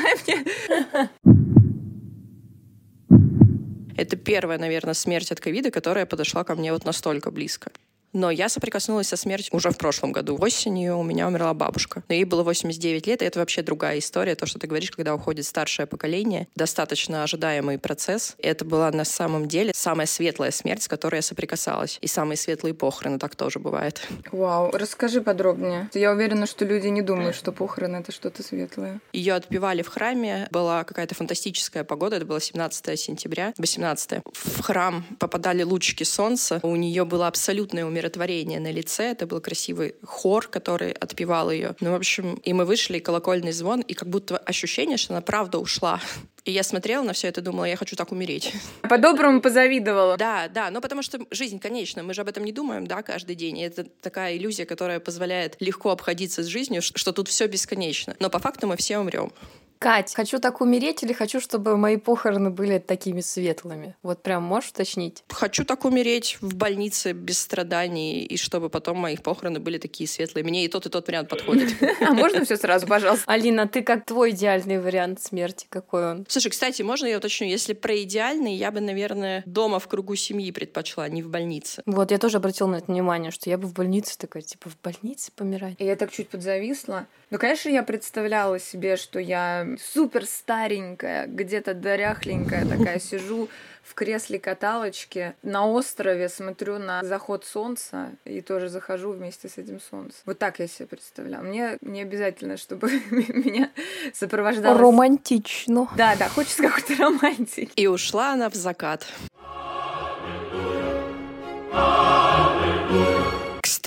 Это 3.98 4.16
первая, 4.16 4.57
наверное, 4.57 4.94
смерть 4.94 5.31
от 5.31 5.39
ковида, 5.42 5.71
которая 5.71 6.06
подошла 6.06 6.44
ко 6.44 6.56
мне 6.56 6.71
вот 6.71 6.86
настолько 6.86 7.31
близко. 7.31 7.71
Но 8.13 8.31
я 8.31 8.50
соприкоснулась 8.50 9.07
со 9.07 9.17
смертью 9.17 9.56
уже 9.56 9.69
в 9.71 9.77
прошлом 9.77 10.11
году. 10.11 10.38
Осенью 10.39 10.97
у 10.97 11.03
меня 11.03 11.27
умерла 11.27 11.53
бабушка. 11.53 12.03
Но 12.07 12.15
ей 12.15 12.23
было 12.23 12.44
89 12.44 13.07
лет, 13.07 13.21
и 13.21 13.25
это 13.25 13.39
вообще 13.39 13.61
другая 13.61 14.00
история. 14.00 14.35
То, 14.35 14.45
что 14.45 14.59
ты 14.59 14.67
говоришь, 14.67 14.91
когда 14.91 15.13
уходит 15.13 15.45
старшее 15.45 15.85
поколение. 15.85 16.47
Достаточно 16.56 17.23
ожидаемый 17.23 17.77
процесс. 17.77 18.35
Это 18.39 18.65
была 18.65 18.91
на 18.91 19.06
самом 19.06 19.47
деле 19.47 19.71
самая 19.75 20.07
светлая 20.07 20.51
смерть, 20.51 20.83
с 20.83 20.88
которой 20.88 21.17
я 21.17 21.21
соприкасалась. 21.21 21.97
И 22.01 22.07
самые 22.07 22.38
светлые 22.38 22.73
похороны, 22.73 23.19
так 23.19 23.35
тоже 23.35 23.59
бывает. 23.59 24.01
Вау, 24.31 24.71
расскажи 24.71 25.21
подробнее. 25.21 25.89
Я 25.94 26.11
уверена, 26.11 26.47
что 26.47 26.66
люди 26.66 26.87
не 26.87 27.01
думают, 27.01 27.35
что 27.35 27.51
похороны 27.51 27.97
это 27.97 28.11
что-то 28.11 28.44
светлое. 28.44 28.99
Ее 29.13 29.33
отпевали 29.33 29.81
в 29.81 29.87
храме. 29.87 30.47
Была 30.51 30.83
какая-то 30.83 31.16
фантастическая 31.16 31.83
погода. 31.83 32.16
Это 32.16 32.25
было 32.25 32.42
17 32.42 32.99
сентября, 32.99 33.54
18 33.57 34.21
В 34.33 34.61
храм 34.61 35.06
попадали 35.19 35.63
лучики 35.63 36.04
солнца. 36.04 36.59
У 36.63 36.75
нее 36.75 37.06
было 37.06 37.28
абсолютное 37.28 37.85
умиротворение 37.99 38.59
на 38.59 38.71
лице. 38.71 39.11
Это 39.11 39.27
был 39.27 39.41
красивый 39.41 39.95
хор, 40.03 40.47
который 40.47 40.91
отпевал 40.91 41.51
ее. 41.51 41.75
Ну, 41.81 41.91
в 41.91 41.95
общем, 41.95 42.35
и 42.35 42.53
мы 42.53 42.65
вышли, 42.65 42.97
и 42.97 42.99
колокольный 42.99 43.51
звон, 43.51 43.81
и 43.81 43.94
как 43.94 44.09
будто 44.09 44.37
ощущение, 44.37 44.97
что 44.97 45.13
она 45.13 45.21
правда 45.21 45.59
ушла. 45.59 45.99
И 46.45 46.51
я 46.51 46.63
смотрела 46.63 47.03
на 47.03 47.11
все 47.11 47.27
это 47.27 47.41
думала, 47.41 47.65
я 47.65 47.75
хочу 47.75 47.95
так 47.95 48.11
умереть. 48.11 48.53
По-доброму 48.89 49.41
позавидовала. 49.41 50.18
Да, 50.18 50.47
да, 50.47 50.71
но 50.71 50.79
потому 50.81 51.03
что 51.03 51.19
жизнь 51.31 51.59
конечна, 51.59 52.01
мы 52.01 52.13
же 52.13 52.21
об 52.21 52.29
этом 52.29 52.45
не 52.45 52.53
думаем, 52.53 52.87
да, 52.87 53.03
каждый 53.03 53.35
день. 53.35 53.57
И 53.57 53.61
это 53.61 53.83
такая 53.83 54.37
иллюзия, 54.37 54.65
которая 54.65 54.99
позволяет 54.99 55.57
легко 55.59 55.91
обходиться 55.91 56.41
с 56.41 56.47
жизнью, 56.47 56.81
что 56.81 57.11
тут 57.11 57.27
все 57.27 57.47
бесконечно. 57.47 58.15
Но 58.19 58.29
по 58.29 58.39
факту 58.39 58.68
мы 58.68 58.77
все 58.77 58.97
умрем. 58.97 59.31
Кать, 59.80 60.14
хочу 60.14 60.40
так 60.40 60.59
умереть 60.59 61.04
или 61.04 61.14
хочу, 61.14 61.40
чтобы 61.40 61.78
мои 61.78 61.95
похороны 61.95 62.50
были 62.50 62.80
такими 62.80 63.21
светлыми? 63.21 63.95
Вот 64.04 64.21
прям 64.21 64.44
можешь 64.44 64.71
уточнить? 64.71 65.24
Хочу 65.30 65.64
так 65.64 65.86
умереть 65.86 66.38
в 66.42 66.54
больнице 66.56 67.14
без 67.14 67.40
страданий, 67.40 68.26
и 68.26 68.36
чтобы 68.36 68.69
потом 68.69 68.98
мои 68.98 69.16
похороны 69.16 69.62
были 69.62 69.78
такие 69.78 70.06
светлые. 70.09 70.44
Мне 70.44 70.66
и 70.66 70.68
тот, 70.68 70.86
и 70.86 70.90
тот 70.90 71.07
вариант 71.07 71.30
подходит. 71.30 71.69
А 72.02 72.14
можно 72.14 72.44
все 72.44 72.57
сразу, 72.57 72.88
пожалуйста? 72.88 73.31
Алина, 73.31 73.68
ты 73.68 73.81
как 73.81 74.06
твой 74.06 74.31
идеальный 74.31 74.80
вариант 74.80 75.21
смерти? 75.21 75.66
Какой 75.69 76.12
он? 76.12 76.26
Слушай, 76.28 76.50
кстати, 76.50 76.81
можно 76.81 77.06
я 77.06 77.18
уточню? 77.18 77.48
Если 77.48 77.74
про 77.74 78.02
идеальный, 78.02 78.56
я 78.56 78.71
бы, 78.71 78.81
наверное, 78.81 79.44
дома 79.45 79.80
в 79.80 79.88
кругу 79.88 80.16
семьи 80.16 80.52
предпочла, 80.52 81.07
не 81.07 81.21
в 81.24 81.30
больнице. 81.30 81.83
Вот, 81.86 82.12
я 82.12 82.18
тоже 82.18 82.38
обратила 82.38 82.68
на 82.68 82.76
это 82.78 82.92
внимание, 82.92 83.31
что 83.31 83.50
я 83.50 83.57
бы 83.57 83.68
в 83.68 83.74
больнице 83.74 84.18
такая, 84.18 84.44
типа, 84.44 84.69
в 84.69 84.78
больнице 84.81 85.31
помирать. 85.33 85.76
И 85.78 85.86
я 85.86 85.95
так 85.95 86.12
чуть 86.12 86.28
подзависла. 86.28 87.07
Ну, 87.30 87.38
конечно, 87.38 87.69
я 87.69 87.83
представляла 87.83 88.59
себе, 88.59 88.98
что 88.98 89.19
я 89.19 89.69
супер 89.78 90.26
старенькая, 90.26 91.28
где-то 91.28 91.73
доряхленькая 91.73 92.66
такая 92.66 92.99
сижу 92.99 93.49
в 93.90 93.95
кресле 93.95 94.38
каталочке 94.40 95.35
на 95.42 95.66
острове 95.66 96.30
смотрю 96.30 96.78
на 96.78 97.04
заход 97.04 97.44
солнца 97.44 98.11
и 98.23 98.42
тоже 98.42 98.69
захожу 98.69 99.11
вместе 99.11 99.49
с 99.49 99.57
этим 99.57 99.80
солнцем. 99.80 100.19
Вот 100.26 100.38
так 100.38 100.59
я 100.59 100.68
себе 100.68 100.85
представляла. 100.85 101.42
Мне 101.42 101.78
не 101.81 102.04
обязательно, 102.04 102.57
чтобы 102.57 102.90
меня 103.09 103.71
сопровождало... 104.14 104.78
Романтично. 104.78 105.90
Да, 105.97 106.16
да, 106.16 106.30
хочется 106.30 106.61
какой-то 106.61 106.95
романтики. 107.04 107.71
И 107.76 107.88
ушла 107.88 108.33
она 108.33 108.49
в 108.49 108.54
закат. 108.54 109.07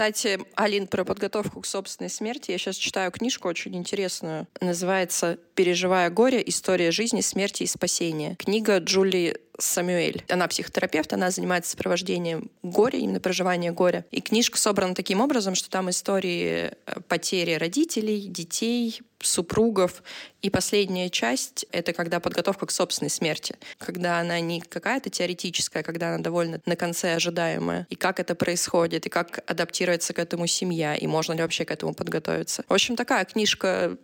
Кстати, 0.03 0.41
Алин, 0.57 0.89
про 0.89 1.05
подготовку 1.05 1.61
к 1.61 1.67
собственной 1.67 2.11
смерти. 2.11 2.51
Я 2.51 2.59
сейчас 2.59 2.75
читаю 2.75 3.13
книжку 3.13 3.47
очень 3.47 3.77
интересную. 3.77 4.49
Называется 4.61 5.39
«Переживая 5.55 6.11
горе. 6.11 6.43
История 6.45 6.91
жизни, 6.91 7.21
смерти 7.21 7.63
и 7.63 7.69
спасения». 7.69 8.35
Книга 8.35 8.79
Джули 8.79 9.37
Самюэль. 9.63 10.25
Она 10.29 10.49
психотерапевт, 10.49 11.13
она 11.13 11.31
занимается 11.31 11.71
сопровождением 11.71 12.51
горя, 12.63 12.99
именно 12.99 13.21
проживания 13.21 13.73
горя. 13.73 14.05
И 14.11 14.21
книжка 14.21 14.59
собрана 14.59 14.95
таким 14.95 15.21
образом, 15.21 15.55
что 15.55 15.71
там 15.71 15.91
истории 15.91 16.73
э, 16.87 17.01
потери 17.09 17.55
родителей, 17.55 18.27
детей, 18.27 19.01
супругов. 19.21 20.03
И 20.43 20.51
последняя 20.51 21.09
часть— 21.11 21.67
это 21.73 21.93
когда 21.93 22.21
подготовка 22.21 22.67
к 22.67 22.71
собственной 22.71 23.11
смерти. 23.11 23.57
Когда 23.79 24.19
она 24.19 24.41
не 24.41 24.61
какая-то 24.61 25.11
теоретическая, 25.11 25.83
когда 25.83 26.15
она 26.15 26.19
довольно 26.23 26.61
на 26.67 26.77
конце 26.77 27.15
ожидаемая. 27.15 27.87
И 27.91 27.95
как 27.95 28.21
это 28.21 28.35
происходит, 28.35 29.07
и 29.07 29.09
как 29.09 29.45
адаптируется 29.49 30.13
к 30.13 30.19
этому 30.19 30.47
семья, 30.47 30.95
и 30.97 31.07
можно 31.07 31.33
ли 31.33 31.43
вообще 31.43 31.65
к 31.65 31.71
этому 31.71 31.95
подготовиться. 31.95 32.65
В 32.69 32.73
общем, 32.73 32.97
такая 32.97 33.25
книжка 33.25 33.97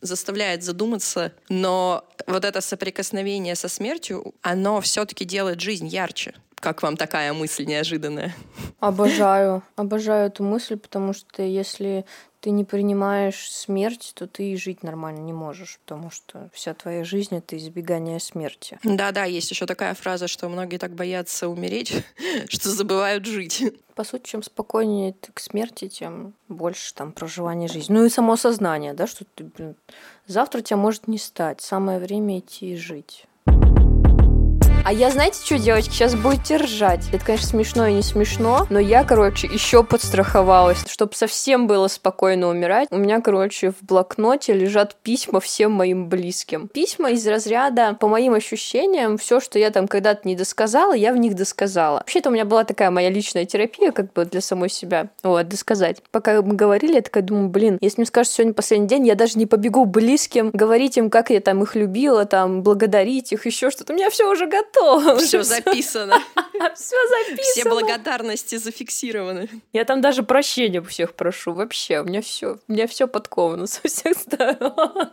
заставляет 0.00 0.62
задуматься, 0.62 1.32
но 1.48 2.04
вот 2.26 2.44
это 2.44 2.60
соприкосновение 2.60 3.54
со 3.54 3.68
смертью, 3.68 4.34
оно 4.42 4.80
все-таки 4.80 5.24
делает 5.24 5.60
жизнь 5.60 5.86
ярче. 5.86 6.34
Как 6.60 6.82
вам 6.82 6.96
такая 6.96 7.32
мысль 7.32 7.66
неожиданная? 7.66 8.34
Обожаю, 8.80 9.62
обожаю 9.76 10.26
эту 10.26 10.42
мысль, 10.42 10.76
потому 10.76 11.12
что 11.12 11.42
если 11.42 12.04
ты 12.40 12.50
не 12.50 12.64
принимаешь 12.64 13.50
смерть, 13.50 14.12
то 14.14 14.26
ты 14.26 14.52
и 14.52 14.56
жить 14.56 14.82
нормально 14.82 15.20
не 15.20 15.32
можешь, 15.32 15.78
потому 15.84 16.10
что 16.10 16.48
вся 16.52 16.74
твоя 16.74 17.04
жизнь 17.04 17.36
это 17.36 17.56
избегание 17.56 18.20
смерти. 18.20 18.78
Да-да, 18.84 19.24
есть 19.24 19.50
еще 19.50 19.66
такая 19.66 19.94
фраза, 19.94 20.28
что 20.28 20.48
многие 20.48 20.78
так 20.78 20.92
боятся 20.92 21.48
умереть, 21.48 21.92
что 22.48 22.70
забывают 22.70 23.26
жить. 23.26 23.64
По 23.94 24.04
сути, 24.04 24.30
чем 24.30 24.42
спокойнее 24.42 25.14
ты 25.14 25.32
к 25.32 25.40
смерти, 25.40 25.88
тем 25.88 26.34
больше 26.48 26.94
там 26.94 27.12
проживания 27.12 27.66
жизни. 27.66 27.92
Ну 27.92 28.04
и 28.04 28.08
само 28.08 28.36
сознание, 28.36 28.94
да, 28.94 29.06
что 29.08 29.24
ты, 29.34 29.44
блин, 29.44 29.74
завтра 30.26 30.60
тебя 30.60 30.76
может 30.76 31.08
не 31.08 31.18
стать. 31.18 31.60
Самое 31.60 31.98
время 31.98 32.38
идти 32.38 32.74
и 32.74 32.76
жить. 32.76 33.26
А 34.88 34.90
я, 34.90 35.10
знаете, 35.10 35.44
что, 35.44 35.58
девочки, 35.58 35.90
сейчас 35.90 36.14
будете 36.14 36.56
ржать. 36.56 37.04
Это, 37.12 37.22
конечно, 37.22 37.46
смешно 37.46 37.86
и 37.88 37.92
не 37.92 38.00
смешно, 38.00 38.66
но 38.70 38.78
я, 38.78 39.04
короче, 39.04 39.46
еще 39.46 39.84
подстраховалась, 39.84 40.82
чтобы 40.88 41.12
совсем 41.14 41.66
было 41.66 41.88
спокойно 41.88 42.48
умирать. 42.48 42.88
У 42.90 42.96
меня, 42.96 43.20
короче, 43.20 43.72
в 43.72 43.82
блокноте 43.82 44.54
лежат 44.54 44.96
письма 45.02 45.40
всем 45.40 45.72
моим 45.72 46.08
близким. 46.08 46.68
Письма 46.68 47.10
из 47.10 47.26
разряда, 47.26 47.98
по 48.00 48.08
моим 48.08 48.32
ощущениям, 48.32 49.18
все, 49.18 49.40
что 49.40 49.58
я 49.58 49.70
там 49.70 49.88
когда-то 49.88 50.26
не 50.26 50.34
досказала, 50.34 50.94
я 50.94 51.12
в 51.12 51.18
них 51.18 51.34
досказала. 51.34 51.98
Вообще-то 51.98 52.30
у 52.30 52.32
меня 52.32 52.46
была 52.46 52.64
такая 52.64 52.90
моя 52.90 53.10
личная 53.10 53.44
терапия, 53.44 53.92
как 53.92 54.14
бы 54.14 54.24
для 54.24 54.40
самой 54.40 54.70
себя. 54.70 55.10
Вот, 55.22 55.48
досказать. 55.48 56.02
Пока 56.10 56.40
мы 56.40 56.54
говорили, 56.54 56.94
я 56.94 57.02
такая 57.02 57.22
думаю, 57.22 57.50
блин, 57.50 57.76
если 57.82 58.00
мне 58.00 58.06
скажут 58.06 58.32
сегодня 58.32 58.54
последний 58.54 58.88
день, 58.88 59.06
я 59.06 59.16
даже 59.16 59.38
не 59.38 59.44
побегу 59.44 59.84
близким 59.84 60.48
говорить 60.54 60.96
им, 60.96 61.10
как 61.10 61.28
я 61.28 61.42
там 61.42 61.62
их 61.62 61.74
любила, 61.74 62.24
там, 62.24 62.62
благодарить 62.62 63.34
их, 63.34 63.44
еще 63.44 63.68
что-то. 63.68 63.92
У 63.92 63.96
меня 63.96 64.08
все 64.08 64.32
уже 64.32 64.46
готово 64.46 64.77
готово. 64.78 65.16
Все 65.18 65.42
записано. 65.42 66.22
Все 66.74 66.96
записано. 67.08 67.42
Все 67.42 67.64
благодарности 67.64 68.56
зафиксированы. 68.56 69.48
Я 69.72 69.84
там 69.84 70.00
даже 70.00 70.22
прощения 70.22 70.80
у 70.80 70.84
всех 70.84 71.14
прошу. 71.14 71.52
Вообще, 71.52 72.00
у 72.00 72.04
меня 72.04 72.22
все, 72.22 72.58
у 72.68 72.72
меня 72.72 72.86
все 72.86 73.06
подковано 73.06 73.66
со 73.66 73.86
всех 73.86 74.16
сторон. 74.18 75.10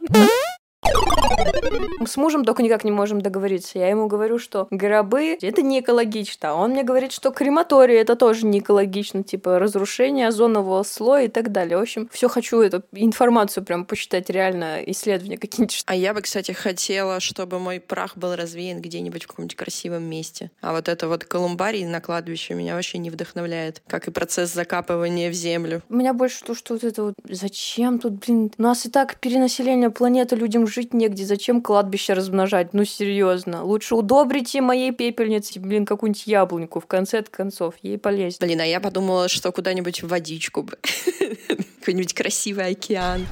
С 2.05 2.17
мужем 2.17 2.45
только 2.45 2.61
никак 2.61 2.83
не 2.83 2.91
можем 2.91 3.21
договориться. 3.21 3.79
Я 3.79 3.89
ему 3.89 4.07
говорю, 4.07 4.37
что 4.37 4.67
гробы— 4.69 5.37
это 5.41 5.61
не 5.61 5.79
экологично. 5.79 6.53
Он 6.53 6.71
мне 6.71 6.83
говорит, 6.83 7.11
что 7.11 7.31
крематория— 7.31 8.01
это 8.01 8.15
тоже 8.15 8.45
не 8.45 8.59
экологично. 8.59 9.23
Типа 9.23 9.59
разрушение 9.59 10.27
озонового 10.27 10.83
слоя 10.83 11.25
и 11.25 11.27
так 11.27 11.51
далее. 11.51 11.77
В 11.77 11.81
общем, 11.81 12.09
все 12.11 12.27
хочу 12.27 12.59
эту 12.61 12.83
информацию 12.91 13.63
прям 13.63 13.85
почитать, 13.85 14.29
реально 14.29 14.81
исследования 14.85 15.37
какие-нибудь. 15.37 15.83
А 15.87 15.95
я 15.95 16.13
бы, 16.13 16.21
кстати, 16.21 16.51
хотела, 16.51 17.19
чтобы 17.19 17.59
мой 17.59 17.79
прах 17.79 18.17
был 18.17 18.35
развеян 18.35 18.81
где-нибудь 18.81 19.23
в 19.23 19.27
каком-нибудь 19.27 19.55
красивом 19.55 20.03
месте. 20.03 20.51
А 20.61 20.73
вот 20.73 20.87
это 20.87 21.07
вот 21.07 21.23
колумбарий 21.23 21.85
на 21.85 22.01
кладбище 22.01 22.53
меня 22.53 22.75
вообще 22.75 22.97
не 22.97 23.09
вдохновляет. 23.09 23.81
Как 23.87 24.07
и 24.07 24.11
процесс 24.11 24.53
закапывания 24.53 25.29
в 25.29 25.33
землю. 25.33 25.81
У 25.89 25.95
меня 25.95 26.13
больше 26.13 26.43
то, 26.43 26.53
что 26.53 26.73
вот 26.73 26.83
это 26.83 27.03
вот... 27.03 27.13
Зачем 27.29 27.99
тут, 27.99 28.13
блин? 28.13 28.51
У 28.57 28.61
нас 28.61 28.85
и 28.85 28.89
так 28.89 29.19
перенаселение 29.19 29.89
планеты, 29.89 30.35
людям 30.35 30.67
жить 30.75 30.93
негде. 30.93 31.25
Зачем 31.25 31.61
кладбище 31.61 32.13
размножать? 32.13 32.73
Ну, 32.73 32.85
серьезно. 32.85 33.63
Лучше 33.63 33.95
удобрите 33.95 34.61
моей 34.61 34.91
пепельнице, 34.91 35.59
блин, 35.59 35.85
какую-нибудь 35.85 36.27
яблоньку. 36.27 36.79
В 36.79 36.85
конце 36.85 37.23
концов, 37.23 37.75
ей 37.81 37.97
полезно. 37.97 38.45
Блин, 38.45 38.61
а 38.61 38.65
я 38.65 38.79
подумала, 38.79 39.29
что 39.29 39.51
куда-нибудь 39.51 40.03
в 40.03 40.07
водичку 40.07 40.63
бы. 40.63 40.77
Какой-нибудь 41.79 42.13
красивый 42.13 42.67
океан. 42.67 43.25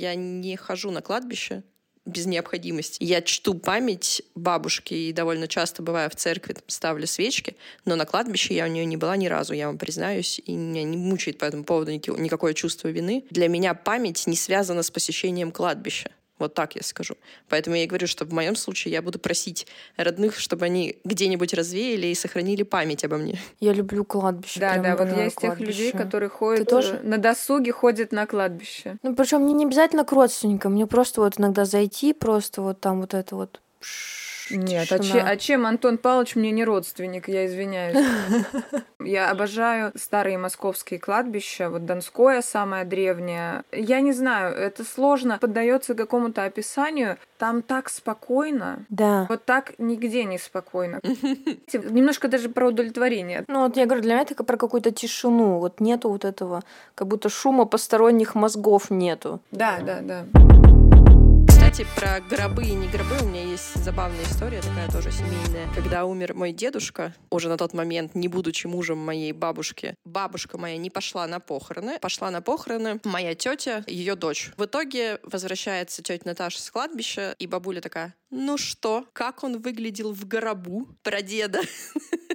Я 0.00 0.14
не 0.14 0.56
хожу 0.56 0.90
на 0.90 1.02
кладбище, 1.02 1.62
без 2.10 2.26
необходимости. 2.26 3.02
Я 3.02 3.22
чту 3.22 3.54
память 3.54 4.22
бабушки 4.34 4.94
и 4.94 5.12
довольно 5.12 5.48
часто 5.48 5.82
бываю 5.82 6.10
в 6.10 6.16
церкви, 6.16 6.54
там, 6.54 6.64
ставлю 6.66 7.06
свечки, 7.06 7.56
но 7.84 7.96
на 7.96 8.04
кладбище 8.04 8.54
я 8.54 8.64
у 8.64 8.68
нее 8.68 8.84
не 8.84 8.96
была 8.96 9.16
ни 9.16 9.26
разу, 9.26 9.54
я 9.54 9.66
вам 9.66 9.78
признаюсь, 9.78 10.40
и 10.44 10.52
меня 10.52 10.82
не 10.82 10.96
мучает 10.96 11.38
по 11.38 11.44
этому 11.44 11.64
поводу 11.64 11.92
никакое 11.92 12.54
чувство 12.54 12.88
вины. 12.88 13.24
Для 13.30 13.48
меня 13.48 13.74
память 13.74 14.26
не 14.26 14.36
связана 14.36 14.82
с 14.82 14.90
посещением 14.90 15.52
кладбища. 15.52 16.10
Вот 16.40 16.54
так 16.54 16.74
я 16.74 16.82
скажу. 16.82 17.14
Поэтому 17.48 17.76
я 17.76 17.84
и 17.84 17.86
говорю, 17.86 18.06
что 18.06 18.24
в 18.24 18.32
моем 18.32 18.56
случае 18.56 18.92
я 18.92 19.02
буду 19.02 19.18
просить 19.18 19.66
родных, 19.96 20.38
чтобы 20.38 20.64
они 20.64 20.96
где-нибудь 21.04 21.54
развеяли 21.54 22.08
и 22.08 22.14
сохранили 22.14 22.62
память 22.64 23.04
обо 23.04 23.18
мне. 23.18 23.38
Я 23.60 23.72
люблю 23.72 24.04
кладбище. 24.04 24.58
Да, 24.58 24.78
да, 24.78 24.96
вот 24.96 25.08
я 25.08 25.26
из 25.26 25.34
тех 25.34 25.54
кладбище. 25.54 25.70
людей, 25.70 25.92
которые 25.92 26.30
ходят 26.30 26.64
Ты 26.64 26.70
тоже? 26.70 27.00
э, 27.02 27.06
на 27.06 27.18
досуге, 27.18 27.72
ходят 27.72 28.10
на 28.10 28.26
кладбище. 28.26 28.96
Ну, 29.02 29.14
причем 29.14 29.42
мне 29.42 29.52
не 29.52 29.66
обязательно 29.66 30.04
к 30.04 30.12
родственникам, 30.12 30.72
мне 30.72 30.86
просто 30.86 31.20
вот 31.20 31.38
иногда 31.38 31.64
зайти, 31.64 32.12
просто 32.14 32.62
вот 32.62 32.80
там 32.80 33.00
вот 33.02 33.14
это 33.14 33.36
вот. 33.36 33.60
пш, 33.80 34.19
Нет, 34.50 34.90
а, 34.92 34.98
че- 34.98 35.20
а 35.20 35.36
чем 35.36 35.66
Антон 35.66 35.98
Павлович 35.98 36.36
мне 36.36 36.50
не 36.50 36.64
родственник, 36.64 37.28
я 37.28 37.46
извиняюсь. 37.46 37.96
Я 39.02 39.30
обожаю 39.30 39.92
старые 39.96 40.36
московские 40.36 41.00
кладбища, 41.00 41.70
вот 41.70 41.86
Донское 41.86 42.42
самое 42.42 42.84
древнее. 42.84 43.62
Я 43.72 44.00
не 44.02 44.12
знаю, 44.12 44.54
это 44.54 44.84
сложно 44.84 45.38
поддается 45.40 45.94
какому-то 45.94 46.44
описанию. 46.44 47.16
Там 47.38 47.62
так 47.62 47.88
спокойно, 47.88 48.84
Да. 48.90 49.24
вот 49.30 49.46
так 49.46 49.72
нигде 49.78 50.24
не 50.24 50.36
спокойно. 50.38 51.00
Немножко 51.72 52.28
даже 52.28 52.50
про 52.50 52.68
удовлетворение. 52.68 53.44
Ну 53.48 53.60
вот 53.64 53.76
я 53.78 53.86
говорю, 53.86 54.02
для 54.02 54.12
меня 54.14 54.22
это 54.22 54.44
про 54.44 54.58
какую-то 54.58 54.90
тишину. 54.90 55.58
Вот 55.60 55.80
нету 55.80 56.10
вот 56.10 56.26
этого, 56.26 56.62
как 56.94 57.08
будто 57.08 57.30
шума 57.30 57.64
посторонних 57.64 58.34
мозгов 58.34 58.90
нету. 58.90 59.40
Да, 59.50 59.78
да, 59.80 60.00
да. 60.02 60.26
Кстати, 61.70 61.88
про 61.94 62.18
гробы 62.20 62.64
и 62.64 62.72
не 62.72 62.88
гробы 62.88 63.16
у 63.22 63.28
меня 63.28 63.44
есть 63.44 63.76
забавная 63.84 64.24
история, 64.24 64.60
такая 64.60 64.90
тоже 64.90 65.12
семейная. 65.12 65.72
Когда 65.72 66.04
умер 66.04 66.34
мой 66.34 66.50
дедушка, 66.50 67.14
уже 67.30 67.48
на 67.48 67.56
тот 67.56 67.74
момент, 67.74 68.16
не 68.16 68.26
будучи 68.26 68.66
мужем 68.66 68.98
моей 68.98 69.30
бабушки, 69.30 69.94
бабушка 70.04 70.58
моя 70.58 70.76
не 70.78 70.90
пошла 70.90 71.28
на 71.28 71.38
похороны. 71.38 72.00
Пошла 72.00 72.32
на 72.32 72.42
похороны 72.42 73.00
моя 73.04 73.36
тетя, 73.36 73.84
ее 73.86 74.16
дочь. 74.16 74.50
В 74.56 74.64
итоге 74.64 75.20
возвращается 75.22 76.02
тетя 76.02 76.22
Наташа 76.24 76.60
с 76.60 76.68
кладбища, 76.72 77.36
и 77.38 77.46
бабуля 77.46 77.80
такая, 77.80 78.16
ну 78.30 78.58
что, 78.58 79.06
как 79.12 79.44
он 79.44 79.60
выглядел 79.62 80.12
в 80.12 80.26
гробу 80.26 80.88
про 81.04 81.22
деда? 81.22 81.60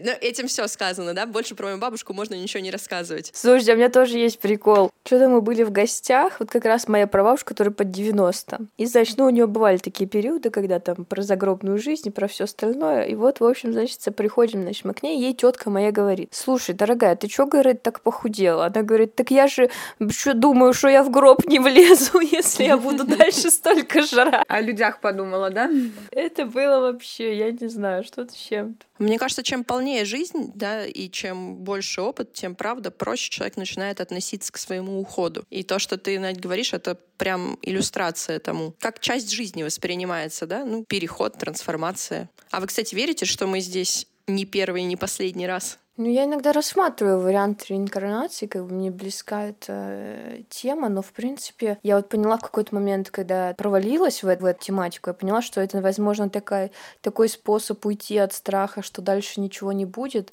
Ну, 0.00 0.12
этим 0.20 0.46
все 0.46 0.68
сказано, 0.68 1.14
да? 1.14 1.26
Больше 1.26 1.54
про 1.54 1.66
мою 1.66 1.78
бабушку 1.78 2.14
можно 2.14 2.34
ничего 2.34 2.62
не 2.62 2.70
рассказывать. 2.70 3.30
Слушайте, 3.34 3.72
а 3.72 3.74
у 3.74 3.78
меня 3.78 3.88
тоже 3.88 4.18
есть 4.18 4.38
прикол. 4.38 4.90
Что-то 5.04 5.28
мы 5.28 5.40
были 5.40 5.62
в 5.64 5.72
гостях, 5.72 6.38
вот 6.38 6.50
как 6.50 6.64
раз 6.64 6.86
моя 6.88 7.06
прабабушка, 7.06 7.48
которая 7.48 7.72
под 7.72 7.90
90. 7.90 8.60
И, 8.76 8.86
значит, 8.86 9.16
ну, 9.18 9.26
у 9.26 9.30
нее 9.30 9.46
бывали 9.46 9.78
такие 9.78 10.08
периоды, 10.08 10.50
когда 10.50 10.78
там 10.78 11.04
про 11.04 11.22
загробную 11.22 11.78
жизнь 11.78 12.08
и 12.08 12.12
про 12.12 12.28
все 12.28 12.44
остальное. 12.44 13.04
И 13.04 13.14
вот, 13.14 13.40
в 13.40 13.44
общем, 13.44 13.72
значит, 13.72 14.00
приходим, 14.14 14.62
значит, 14.62 14.84
мы 14.84 14.94
к 14.94 15.02
ней, 15.02 15.20
ей 15.20 15.34
тетка 15.34 15.70
моя 15.70 15.90
говорит, 15.90 16.30
слушай, 16.32 16.74
дорогая, 16.74 17.16
ты 17.16 17.28
что, 17.28 17.46
говорит, 17.46 17.82
так 17.82 18.00
похудела? 18.00 18.66
Она 18.66 18.82
говорит, 18.82 19.14
так 19.14 19.30
я 19.30 19.48
же 19.48 19.70
что 20.10 20.34
думаю, 20.34 20.72
что 20.72 20.88
я 20.88 21.02
в 21.02 21.10
гроб 21.10 21.46
не 21.46 21.58
влезу, 21.58 22.20
если 22.20 22.64
я 22.64 22.76
буду 22.76 23.04
дальше 23.04 23.50
столько 23.50 24.02
жрать. 24.02 24.44
О 24.46 24.60
людях 24.60 25.00
подумала, 25.00 25.50
да? 25.50 25.70
Это 26.10 26.46
было 26.46 26.80
вообще, 26.80 27.36
я 27.36 27.50
не 27.50 27.68
знаю, 27.68 28.04
что-то 28.04 28.32
с 28.32 28.36
чем-то. 28.36 28.86
Мне 28.98 29.18
кажется, 29.18 29.42
чем 29.42 29.64
полнее 29.64 30.04
жизнь, 30.04 30.52
да, 30.54 30.86
и 30.86 31.08
чем 31.10 31.56
больше 31.56 32.00
опыт, 32.00 32.32
тем, 32.32 32.54
правда, 32.54 32.90
проще 32.90 33.30
человек 33.30 33.56
начинает 33.56 34.00
относиться 34.00 34.52
к 34.52 34.58
своему 34.58 35.00
уходу. 35.00 35.44
И 35.50 35.62
то, 35.62 35.78
что 35.78 35.98
ты, 35.98 36.18
Надь, 36.18 36.40
говоришь, 36.40 36.72
это 36.72 36.96
прям 37.16 37.58
иллюстрация 37.62 38.38
тому, 38.38 38.74
как 38.80 39.00
часть 39.00 39.30
жизни 39.30 39.62
воспринимается, 39.62 40.46
да, 40.46 40.64
ну, 40.64 40.84
переход, 40.84 41.38
трансформация. 41.38 42.30
А 42.50 42.60
вы, 42.60 42.66
кстати, 42.66 42.94
верите, 42.94 43.24
что 43.24 43.46
мы 43.46 43.60
здесь 43.60 44.06
не 44.26 44.44
первый 44.44 44.82
не 44.82 44.96
последний 44.96 45.46
раз? 45.46 45.78
Ну, 45.98 46.08
я 46.08 46.26
иногда 46.26 46.52
рассматриваю 46.52 47.18
вариант 47.18 47.64
реинкарнации, 47.68 48.46
как 48.46 48.64
бы 48.64 48.72
мне 48.72 48.92
близка 48.92 49.46
эта 49.46 49.72
э, 49.72 50.42
тема, 50.48 50.88
но, 50.88 51.02
в 51.02 51.10
принципе, 51.12 51.76
я 51.82 51.96
вот 51.96 52.08
поняла 52.08 52.38
в 52.38 52.42
какой-то 52.42 52.72
момент, 52.72 53.10
когда 53.10 53.52
провалилась 53.54 54.22
в, 54.22 54.26
в 54.26 54.44
эту 54.44 54.64
тематику, 54.64 55.10
я 55.10 55.14
поняла, 55.14 55.42
что 55.42 55.60
это, 55.60 55.82
возможно, 55.82 56.30
такая, 56.30 56.70
такой 57.00 57.28
способ 57.28 57.84
уйти 57.84 58.16
от 58.16 58.32
страха, 58.32 58.80
что 58.80 59.02
дальше 59.02 59.40
ничего 59.40 59.72
не 59.72 59.86
будет. 59.86 60.32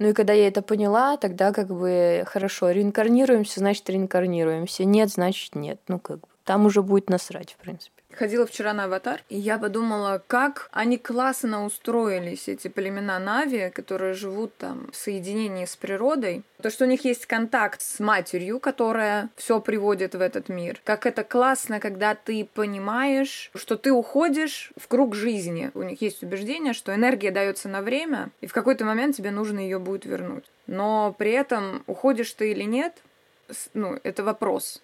Ну 0.00 0.08
и 0.08 0.12
когда 0.14 0.32
я 0.32 0.48
это 0.48 0.62
поняла, 0.62 1.16
тогда 1.16 1.52
как 1.52 1.68
бы 1.68 2.24
хорошо, 2.26 2.72
реинкарнируемся, 2.72 3.60
значит 3.60 3.88
реинкарнируемся. 3.88 4.84
Нет, 4.84 5.10
значит 5.10 5.54
нет. 5.54 5.78
Ну 5.86 6.00
как 6.00 6.22
бы 6.22 6.33
там 6.44 6.66
уже 6.66 6.82
будет 6.82 7.10
насрать, 7.10 7.52
в 7.52 7.56
принципе. 7.56 7.94
Ходила 8.12 8.46
вчера 8.46 8.72
на 8.72 8.84
аватар, 8.84 9.22
и 9.28 9.36
я 9.36 9.58
подумала, 9.58 10.22
как 10.28 10.68
они 10.72 10.98
классно 10.98 11.64
устроились, 11.64 12.46
эти 12.46 12.68
племена 12.68 13.18
Нави, 13.18 13.70
которые 13.70 14.14
живут 14.14 14.56
там 14.56 14.88
в 14.92 14.96
соединении 14.96 15.64
с 15.64 15.74
природой. 15.74 16.44
То, 16.62 16.70
что 16.70 16.84
у 16.84 16.88
них 16.88 17.04
есть 17.04 17.26
контакт 17.26 17.82
с 17.82 17.98
матерью, 17.98 18.60
которая 18.60 19.30
все 19.36 19.60
приводит 19.60 20.14
в 20.14 20.20
этот 20.20 20.48
мир. 20.48 20.80
Как 20.84 21.06
это 21.06 21.24
классно, 21.24 21.80
когда 21.80 22.14
ты 22.14 22.48
понимаешь, 22.54 23.50
что 23.56 23.76
ты 23.76 23.90
уходишь 23.90 24.72
в 24.76 24.86
круг 24.86 25.16
жизни. 25.16 25.72
У 25.74 25.82
них 25.82 26.00
есть 26.00 26.22
убеждение, 26.22 26.72
что 26.72 26.94
энергия 26.94 27.32
дается 27.32 27.68
на 27.68 27.82
время, 27.82 28.30
и 28.40 28.46
в 28.46 28.52
какой-то 28.52 28.84
момент 28.84 29.16
тебе 29.16 29.32
нужно 29.32 29.58
ее 29.58 29.80
будет 29.80 30.04
вернуть. 30.04 30.44
Но 30.68 31.14
при 31.18 31.32
этом 31.32 31.82
уходишь 31.88 32.32
ты 32.32 32.52
или 32.52 32.62
нет, 32.62 33.02
ну, 33.74 33.98
это 34.04 34.22
вопрос 34.22 34.80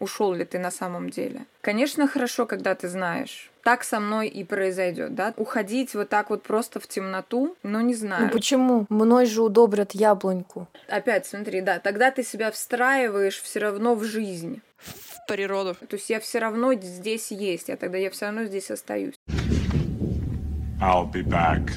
ушел 0.00 0.32
ли 0.32 0.44
ты 0.44 0.58
на 0.58 0.70
самом 0.70 1.10
деле. 1.10 1.46
Конечно, 1.60 2.08
хорошо, 2.08 2.46
когда 2.46 2.74
ты 2.74 2.88
знаешь. 2.88 3.50
Так 3.62 3.84
со 3.84 4.00
мной 4.00 4.28
и 4.28 4.42
произойдет, 4.42 5.14
да? 5.14 5.34
Уходить 5.36 5.94
вот 5.94 6.08
так 6.08 6.30
вот 6.30 6.42
просто 6.42 6.80
в 6.80 6.86
темноту, 6.86 7.56
ну 7.62 7.80
не 7.80 7.94
знаю. 7.94 8.24
Ну 8.24 8.30
почему? 8.30 8.86
Мной 8.88 9.26
же 9.26 9.42
удобрят 9.42 9.92
яблоньку. 9.92 10.66
Опять, 10.88 11.26
смотри, 11.26 11.60
да, 11.60 11.78
тогда 11.78 12.10
ты 12.10 12.24
себя 12.24 12.50
встраиваешь 12.50 13.40
все 13.40 13.60
равно 13.60 13.94
в 13.94 14.02
жизнь. 14.02 14.62
В 14.78 15.26
природу. 15.28 15.74
То 15.74 15.96
есть 15.96 16.08
я 16.08 16.18
все 16.18 16.38
равно 16.38 16.72
здесь 16.74 17.30
есть, 17.30 17.70
а 17.70 17.76
тогда 17.76 17.98
я 17.98 18.10
все 18.10 18.26
равно 18.26 18.44
здесь 18.44 18.70
остаюсь. 18.70 19.14
I'll 20.80 21.12
be 21.12 21.22
back. 21.22 21.70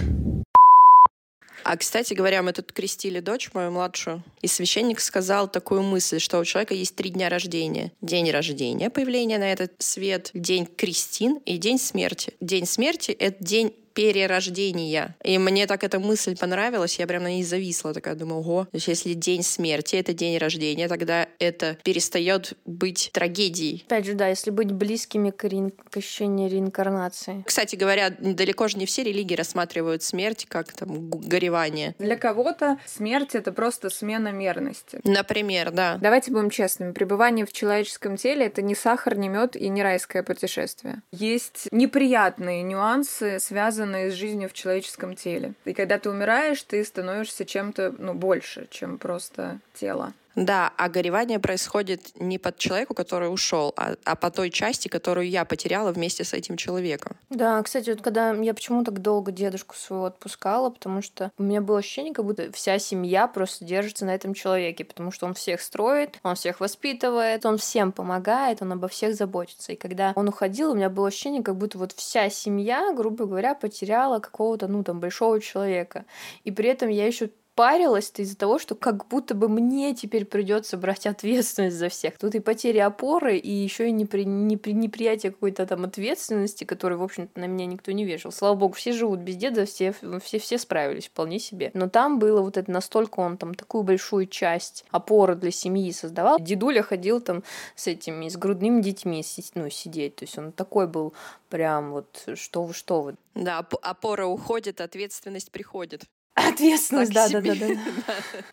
А, 1.63 1.77
кстати 1.77 2.13
говоря, 2.13 2.41
мы 2.41 2.51
тут 2.53 2.71
крестили 2.71 3.19
дочь 3.19 3.49
мою 3.53 3.71
младшую, 3.71 4.23
и 4.41 4.47
священник 4.47 4.99
сказал 4.99 5.47
такую 5.47 5.81
мысль, 5.81 6.19
что 6.19 6.39
у 6.39 6.45
человека 6.45 6.73
есть 6.73 6.95
три 6.95 7.09
дня 7.09 7.29
рождения. 7.29 7.91
День 8.01 8.29
рождения, 8.31 8.89
появления 8.89 9.37
на 9.37 9.51
этот 9.51 9.71
свет, 9.79 10.31
день 10.33 10.65
крестин 10.65 11.37
и 11.45 11.57
день 11.57 11.79
смерти. 11.79 12.33
День 12.41 12.65
смерти— 12.65 13.11
это 13.19 13.43
день 13.43 13.73
перерождения. 13.93 15.15
И 15.23 15.37
мне 15.37 15.67
так 15.67 15.83
эта 15.83 15.99
мысль 15.99 16.35
понравилась, 16.37 16.99
я 16.99 17.07
прям 17.07 17.23
на 17.23 17.27
ней 17.27 17.43
зависла, 17.43 17.93
такая 17.93 18.15
думаю, 18.15 18.39
ого, 18.39 18.65
то 18.65 18.75
есть 18.75 18.87
если 18.87 19.13
день 19.13 19.43
смерти— 19.43 19.95
это 19.97 20.13
день 20.13 20.37
рождения, 20.37 20.87
тогда 20.87 21.27
это 21.39 21.77
перестает 21.83 22.53
быть 22.65 23.11
трагедией. 23.13 23.83
Опять 23.87 24.05
же, 24.05 24.13
да, 24.13 24.27
если 24.27 24.51
быть 24.51 24.71
близкими 24.71 25.29
к, 25.29 25.43
реин... 25.43 25.71
к 25.71 25.97
ощущению 25.97 26.49
реинкарнации. 26.49 27.43
Кстати 27.45 27.75
говоря, 27.75 28.09
далеко 28.09 28.67
же 28.67 28.77
не 28.77 28.85
все 28.85 29.03
религии 29.03 29.35
рассматривают 29.35 30.03
смерть 30.03 30.45
как 30.47 30.73
там 30.73 31.09
горевание. 31.09 31.95
Для 31.99 32.17
кого-то 32.17 32.79
смерть— 32.85 33.29
это 33.35 33.51
просто 33.51 33.89
смена 33.89 34.31
мерности. 34.31 34.99
Например, 35.03 35.71
да. 35.71 35.97
Давайте 36.01 36.31
будем 36.31 36.49
честными. 36.49 36.91
Пребывание 36.91 37.45
в 37.45 37.53
человеческом 37.53 38.17
теле— 38.17 38.45
это 38.47 38.61
не 38.61 38.75
сахар, 38.75 39.17
не 39.17 39.29
мед 39.29 39.55
и 39.55 39.69
не 39.69 39.83
райское 39.83 40.23
путешествие. 40.23 41.01
Есть 41.11 41.67
неприятные 41.71 42.63
нюансы, 42.63 43.39
связанные 43.39 43.82
связанные 43.83 44.11
с 44.11 44.13
жизнью 44.13 44.49
в 44.49 44.53
человеческом 44.53 45.15
теле. 45.15 45.53
И 45.65 45.73
когда 45.73 45.99
ты 45.99 46.09
умираешь, 46.09 46.61
ты 46.63 46.83
становишься 46.83 47.45
чем-то 47.45 47.93
ну, 47.97 48.13
больше, 48.13 48.67
чем 48.69 48.97
просто 48.97 49.59
тело. 49.73 50.13
Да, 50.35 50.73
а 50.77 50.89
горевание 50.89 51.39
происходит 51.39 52.11
не 52.19 52.37
под 52.37 52.57
человеку, 52.57 52.93
который 52.93 53.31
ушел, 53.31 53.73
а, 53.77 53.95
а 54.03 54.15
по 54.15 54.31
той 54.31 54.49
части, 54.49 54.87
которую 54.87 55.29
я 55.29 55.45
потеряла 55.45 55.91
вместе 55.91 56.23
с 56.23 56.33
этим 56.33 56.57
человеком. 56.57 57.15
Да, 57.29 57.61
кстати, 57.61 57.91
вот 57.91 58.01
когда 58.01 58.33
я 58.33 58.53
почему 58.53 58.83
так 58.83 58.99
долго 59.01 59.31
дедушку 59.31 59.75
своего 59.75 60.05
отпускала, 60.05 60.69
потому 60.69 61.01
что 61.01 61.31
у 61.37 61.43
меня 61.43 61.61
было 61.61 61.79
ощущение, 61.79 62.13
как 62.13 62.25
будто 62.25 62.51
вся 62.51 62.79
семья 62.79 63.27
просто 63.27 63.65
держится 63.65 64.05
на 64.05 64.15
этом 64.15 64.33
человеке, 64.33 64.85
потому 64.85 65.11
что 65.11 65.25
он 65.27 65.33
всех 65.33 65.61
строит, 65.61 66.19
он 66.23 66.35
всех 66.35 66.59
воспитывает, 66.59 67.45
он 67.45 67.57
всем 67.57 67.91
помогает, 67.91 68.61
он 68.61 68.71
обо 68.71 68.87
всех 68.87 69.15
заботится. 69.15 69.73
И 69.73 69.75
когда 69.75 70.13
он 70.15 70.27
уходил, 70.27 70.71
у 70.71 70.75
меня 70.75 70.89
было 70.89 71.07
ощущение, 71.07 71.43
как 71.43 71.57
будто 71.57 71.77
вот 71.77 71.91
вся 71.91 72.29
семья, 72.29 72.91
грубо 72.93 73.25
говоря, 73.25 73.53
потеряла 73.53 74.19
какого-то, 74.19 74.67
ну, 74.67 74.83
там, 74.83 74.99
большого 74.99 75.39
человека. 75.39 76.05
И 76.43 76.51
при 76.51 76.69
этом 76.69 76.89
я 76.89 77.05
еще 77.05 77.29
парилась-то 77.55 78.21
из-за 78.21 78.37
того, 78.37 78.59
что 78.59 78.75
как 78.75 79.07
будто 79.07 79.35
бы 79.35 79.47
мне 79.49 79.93
теперь 79.93 80.25
придется 80.25 80.77
брать 80.77 81.05
ответственность 81.05 81.77
за 81.77 81.89
всех. 81.89 82.17
Тут 82.17 82.35
и 82.35 82.39
потеря 82.39 82.87
опоры, 82.87 83.37
и 83.37 83.51
еще 83.51 83.89
и 83.89 83.91
непри... 83.91 84.25
Непри... 84.25 84.73
неприятие 84.73 85.31
какой-то 85.31 85.65
там 85.65 85.83
ответственности, 85.83 86.63
которой, 86.63 86.95
в 86.95 87.03
общем-то, 87.03 87.39
на 87.39 87.45
меня 87.45 87.65
никто 87.65 87.91
не 87.91 88.05
вешал. 88.05 88.31
Слава 88.31 88.55
богу, 88.55 88.73
все 88.73 88.93
живут 88.93 89.19
без 89.19 89.35
деда, 89.35 89.65
все, 89.65 89.93
все, 90.23 90.39
все 90.39 90.57
справились 90.57 91.07
вполне 91.07 91.39
себе. 91.39 91.71
Но 91.73 91.89
там 91.89 92.19
было 92.19 92.41
вот 92.41 92.57
это 92.57 92.71
настолько 92.71 93.19
он 93.19 93.37
там 93.37 93.53
такую 93.53 93.83
большую 93.83 94.27
часть 94.27 94.85
опоры 94.91 95.35
для 95.35 95.51
семьи 95.51 95.91
создавал. 95.91 96.39
Дедуля 96.39 96.81
ходил 96.81 97.21
там 97.21 97.43
с 97.75 97.87
этими, 97.87 98.29
с 98.29 98.37
грудными 98.37 98.81
детьми 98.81 99.23
ну, 99.55 99.69
сидеть. 99.69 100.15
То 100.17 100.25
есть 100.25 100.37
он 100.37 100.51
такой 100.51 100.87
был 100.87 101.13
прям 101.49 101.91
вот, 101.91 102.27
что 102.35 102.63
вы, 102.63 102.73
что 102.73 103.01
вы. 103.01 103.15
Да, 103.35 103.65
опора 103.81 104.25
уходит, 104.25 104.81
ответственность 104.81 105.51
приходит. 105.51 106.03
Ответственность, 106.35 107.13
да, 107.13 107.29
да, 107.29 107.41
да, 107.41 107.53
да. 107.55 107.75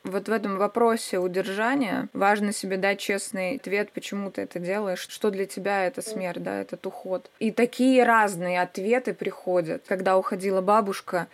Вот 0.05 0.29
в 0.29 0.33
этом 0.33 0.59
вопросе 0.59 1.19
удержания 1.19 2.09
важно 2.13 2.53
себе 2.53 2.77
дать 2.77 3.01
честный 3.01 3.57
ответ, 3.57 3.91
почему 3.93 4.31
ты 4.31 4.43
это 4.43 4.59
делаешь, 4.59 5.07
что 5.09 5.31
для 5.31 5.47
тебя 5.47 5.87
это 5.87 6.03
смерть, 6.03 6.43
да, 6.43 6.61
этот 6.61 6.85
уход. 6.87 7.31
И 7.39 7.51
такие 7.51 8.05
разные 8.05 8.61
ответы 8.61 9.15
приходят. 9.15 9.83
Когда 9.87 10.19
уходила 10.19 10.61
бабушка, 10.61 11.29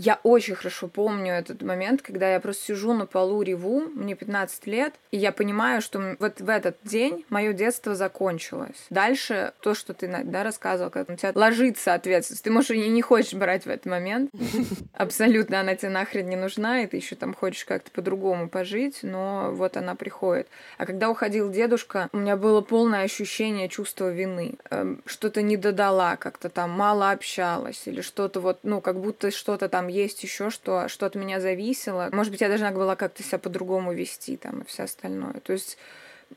я 0.00 0.18
очень 0.22 0.54
хорошо 0.54 0.88
помню 0.88 1.34
этот 1.34 1.60
момент, 1.62 2.00
когда 2.00 2.32
я 2.32 2.40
просто 2.40 2.64
сижу 2.64 2.94
на 2.94 3.04
полу, 3.04 3.42
реву, 3.42 3.80
мне 3.80 4.14
15 4.14 4.66
лет, 4.66 4.94
и 5.10 5.18
я 5.18 5.30
понимаю, 5.30 5.82
что 5.82 6.16
вот 6.18 6.40
в 6.40 6.48
этот 6.48 6.78
день 6.84 7.26
мое 7.28 7.52
детство 7.52 7.94
закончилось. 7.94 8.86
Дальше 8.88 9.52
то, 9.60 9.74
что 9.74 9.92
ты 9.92 10.08
да, 10.24 10.42
рассказывал, 10.42 10.90
как 10.90 11.10
у 11.10 11.16
тебя 11.16 11.32
ложится 11.34 11.92
ответственность. 11.92 12.44
Ты, 12.44 12.50
может, 12.50 12.70
и 12.70 12.88
не 12.88 13.02
хочешь 13.02 13.34
брать 13.34 13.64
в 13.64 13.68
этот 13.68 13.84
момент. 13.84 14.30
Абсолютно 14.94 15.60
она 15.60 15.76
тебе 15.76 15.90
нахрен 15.90 16.28
не 16.30 16.36
нужна, 16.36 16.82
и 16.82 16.86
ты 16.86 16.96
еще 16.96 17.14
там 17.14 17.34
хочешь 17.34 17.66
как-то 17.66 17.90
по-другому 17.90 18.48
пожить, 18.48 19.00
но 19.02 19.50
вот 19.52 19.76
она 19.76 19.94
приходит. 19.96 20.48
А 20.78 20.86
когда 20.86 21.10
уходил 21.10 21.50
дедушка, 21.50 22.08
у 22.12 22.16
меня 22.16 22.36
было 22.38 22.62
полное 22.62 23.02
ощущение 23.02 23.68
чувства 23.68 24.10
вины. 24.10 24.54
Эм, 24.70 25.02
что-то 25.04 25.42
не 25.42 25.58
додала, 25.58 26.16
как-то 26.16 26.48
там 26.48 26.70
мало 26.70 27.10
общалась, 27.10 27.82
или 27.84 28.00
что-то 28.00 28.40
вот, 28.40 28.60
ну, 28.62 28.80
как 28.80 28.98
будто 28.98 29.30
что-то 29.30 29.68
там 29.68 29.89
есть 29.90 30.22
еще 30.22 30.50
что, 30.50 30.88
что 30.88 31.06
от 31.06 31.14
меня 31.14 31.40
зависело. 31.40 32.08
Может 32.12 32.32
быть, 32.32 32.40
я 32.40 32.48
должна 32.48 32.70
была 32.70 32.96
как-то 32.96 33.22
себя 33.22 33.38
по-другому 33.38 33.92
вести 33.92 34.36
там 34.36 34.60
и 34.60 34.64
все 34.64 34.84
остальное. 34.84 35.40
То 35.40 35.52
есть, 35.52 35.76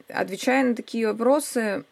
отвечая 0.10 0.63
на 0.63 0.76
такие 0.76 1.08
вопросы, 1.08 1.84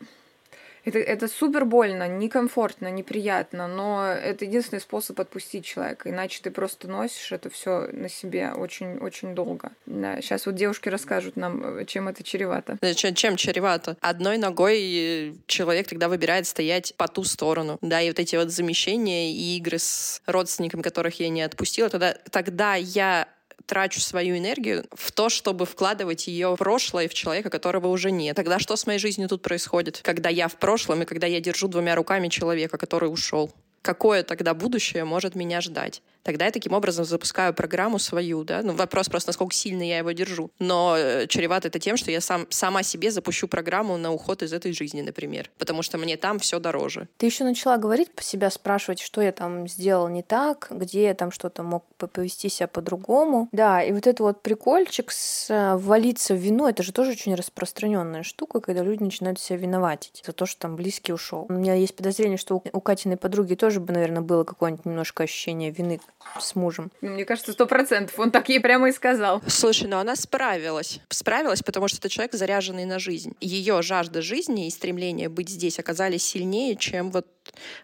это, 0.86 1.00
это 1.00 1.28
супер 1.28 1.66
больно, 1.66 2.08
некомфортно, 2.08 2.90
неприятно, 2.92 3.68
но 3.68 4.06
это 4.06 4.46
единственный 4.46 4.80
способ 4.80 5.20
отпустить 5.20 5.66
человека, 5.66 6.10
иначе 6.10 6.42
ты 6.42 6.52
просто 6.52 6.88
носишь 6.88 7.32
это 7.32 7.50
все 7.50 7.88
на 7.92 8.10
себе 8.10 8.52
очень-очень 8.52 9.36
долго. 9.36 9.72
Да, 9.86 10.22
сейчас 10.22 10.46
вот 10.46 10.56
девушки 10.56 10.90
расскажут 10.90 11.36
нам, 11.36 11.86
чем 11.86 12.08
это 12.08 12.24
чревато. 12.24 12.78
Чем, 12.96 13.16
чем 13.16 13.36
чревато? 13.36 13.98
Одной 14.02 14.38
ногой 14.38 15.36
человек 15.48 15.88
тогда 15.88 16.10
выбирает 16.10 16.48
стоять 16.48 16.94
по 16.98 17.08
ту 17.08 17.24
сторону, 17.24 17.78
да, 17.82 18.02
и 18.02 18.10
вот 18.10 18.20
эти 18.20 18.36
вот 18.36 18.50
замещения 18.50 19.32
и 19.32 19.58
игры 19.58 19.80
с 19.80 20.22
родственниками, 20.26 20.82
которых 20.82 21.20
я 21.20 21.30
не 21.30 21.42
отпустила, 21.42 21.90
тогда, 21.90 22.16
тогда 22.32 22.76
я 22.76 23.28
трачу 23.66 24.00
свою 24.00 24.38
энергию 24.38 24.86
в 24.94 25.12
то, 25.12 25.30
чтобы 25.30 25.66
вкладывать 25.66 26.28
ее 26.28 26.56
в 26.56 26.58
прошлое, 26.58 27.08
в 27.08 27.14
человека, 27.14 27.50
которого 27.50 27.88
уже 27.88 28.12
нет. 28.12 28.36
Тогда 28.36 28.60
что 28.60 28.76
с 28.76 28.86
моей 28.86 29.00
жизнью 29.00 29.30
тут 29.30 29.42
происходит? 29.42 30.02
Когда 30.04 30.30
я 30.30 30.48
в 30.48 30.56
прошлом 30.56 31.04
и 31.04 31.06
когда 31.06 31.28
я 31.28 31.40
держу 31.40 31.68
двумя 31.68 31.96
руками 31.96 32.28
человека, 32.28 32.78
который 32.78 33.08
ушел. 33.08 33.52
Какое 33.82 34.24
тогда 34.24 34.54
будущее 34.54 35.06
может 35.06 35.36
меня 35.36 35.60
ждать? 35.60 36.04
Тогда 36.24 36.46
я 36.46 36.52
таким 36.52 36.74
образом 36.74 37.06
запускаю 37.06 37.54
программу 37.54 38.00
свою, 38.00 38.44
да. 38.44 38.62
Ну, 38.64 38.74
вопрос 38.74 39.10
просто, 39.10 39.30
насколько 39.30 39.54
сильно 39.54 39.84
я 39.84 40.00
его 40.00 40.12
держу. 40.12 40.52
Но 40.60 40.96
э, 40.98 41.28
чревато 41.28 41.68
это 41.68 41.80
тем, 41.80 41.98
что 41.98 42.12
я 42.12 42.22
сам, 42.22 42.48
сама 42.50 42.84
себе 42.84 43.12
запущу 43.12 43.48
программу 43.48 43.98
на 43.98 44.12
уход 44.12 44.44
из 44.44 44.54
этой 44.54 44.74
жизни, 44.74 45.02
например. 45.02 45.50
Потому 45.58 45.82
что 45.82 45.98
мне 45.98 46.18
там 46.18 46.40
все 46.40 46.60
дороже. 46.60 47.08
Ты 47.18 47.26
еще 47.26 47.44
начала 47.44 47.78
говорить 47.78 48.12
по 48.12 48.24
себя, 48.24 48.50
спрашивать, 48.50 49.00
что 49.00 49.22
я 49.22 49.32
там 49.32 49.68
сделал 49.68 50.08
не 50.08 50.24
так, 50.24 50.68
где 50.70 51.04
я 51.04 51.14
там 51.14 51.32
что-то 51.32 51.64
мог 51.64 51.86
повести 52.14 52.50
себя 52.50 52.68
по-другому. 52.68 53.50
Да, 53.52 53.82
и 53.84 53.92
вот 53.92 54.08
это 54.08 54.24
вот 54.24 54.42
прикольчик 54.42 55.12
с 55.12 55.50
э, 55.50 55.76
валиться 55.78 56.34
в 56.34 56.38
вину, 56.38 56.68
это 56.68 56.84
же 56.84 56.92
тоже 56.92 57.12
очень 57.12 57.36
распространенная 57.36 58.24
штука, 58.24 58.60
когда 58.60 58.84
люди 58.84 59.04
начинают 59.04 59.40
себя 59.40 59.58
виноватить 59.58 60.24
за 60.26 60.34
то, 60.34 60.46
что 60.46 60.62
там 60.62 60.76
близкий 60.76 61.14
ушел. 61.14 61.46
У 61.50 61.54
меня 61.54 61.74
есть 61.74 61.96
подозрение, 61.96 62.38
что 62.38 62.62
у 62.72 62.82
Катиной 62.82 63.18
подруги 63.18 63.56
тоже 63.56 63.80
бы, 63.80 63.94
наверное, 63.94 64.22
было 64.22 64.44
какое-нибудь 64.44 64.86
немножко 64.86 65.24
ощущение 65.24 65.72
вины 65.72 66.00
с 66.40 66.56
мужем. 66.56 66.92
Ну, 67.02 67.12
Мне 67.12 67.26
кажется, 67.26 67.52
сто 67.52 67.66
процентов. 67.66 68.18
Он 68.20 68.32
так 68.32 68.50
ей 68.50 68.60
прямо 68.60 68.90
и 68.90 68.92
сказал. 68.92 69.42
Слушай, 69.48 69.88
ну 69.88 69.98
она 69.98 70.16
справилась. 70.16 71.00
Справилась, 71.10 71.64
потому 71.64 71.88
что 71.88 71.98
это 71.98 72.10
человек, 72.10 72.34
заряженный 72.34 72.86
на 72.86 73.00
жизнь. 73.00 73.36
Ее 73.42 73.82
жажда 73.82 74.22
жизни 74.22 74.68
и 74.68 74.70
стремление 74.70 75.30
быть 75.30 75.50
здесь 75.50 75.80
оказались 75.80 76.24
сильнее, 76.24 76.76
чем 76.76 77.12
вот 77.12 77.28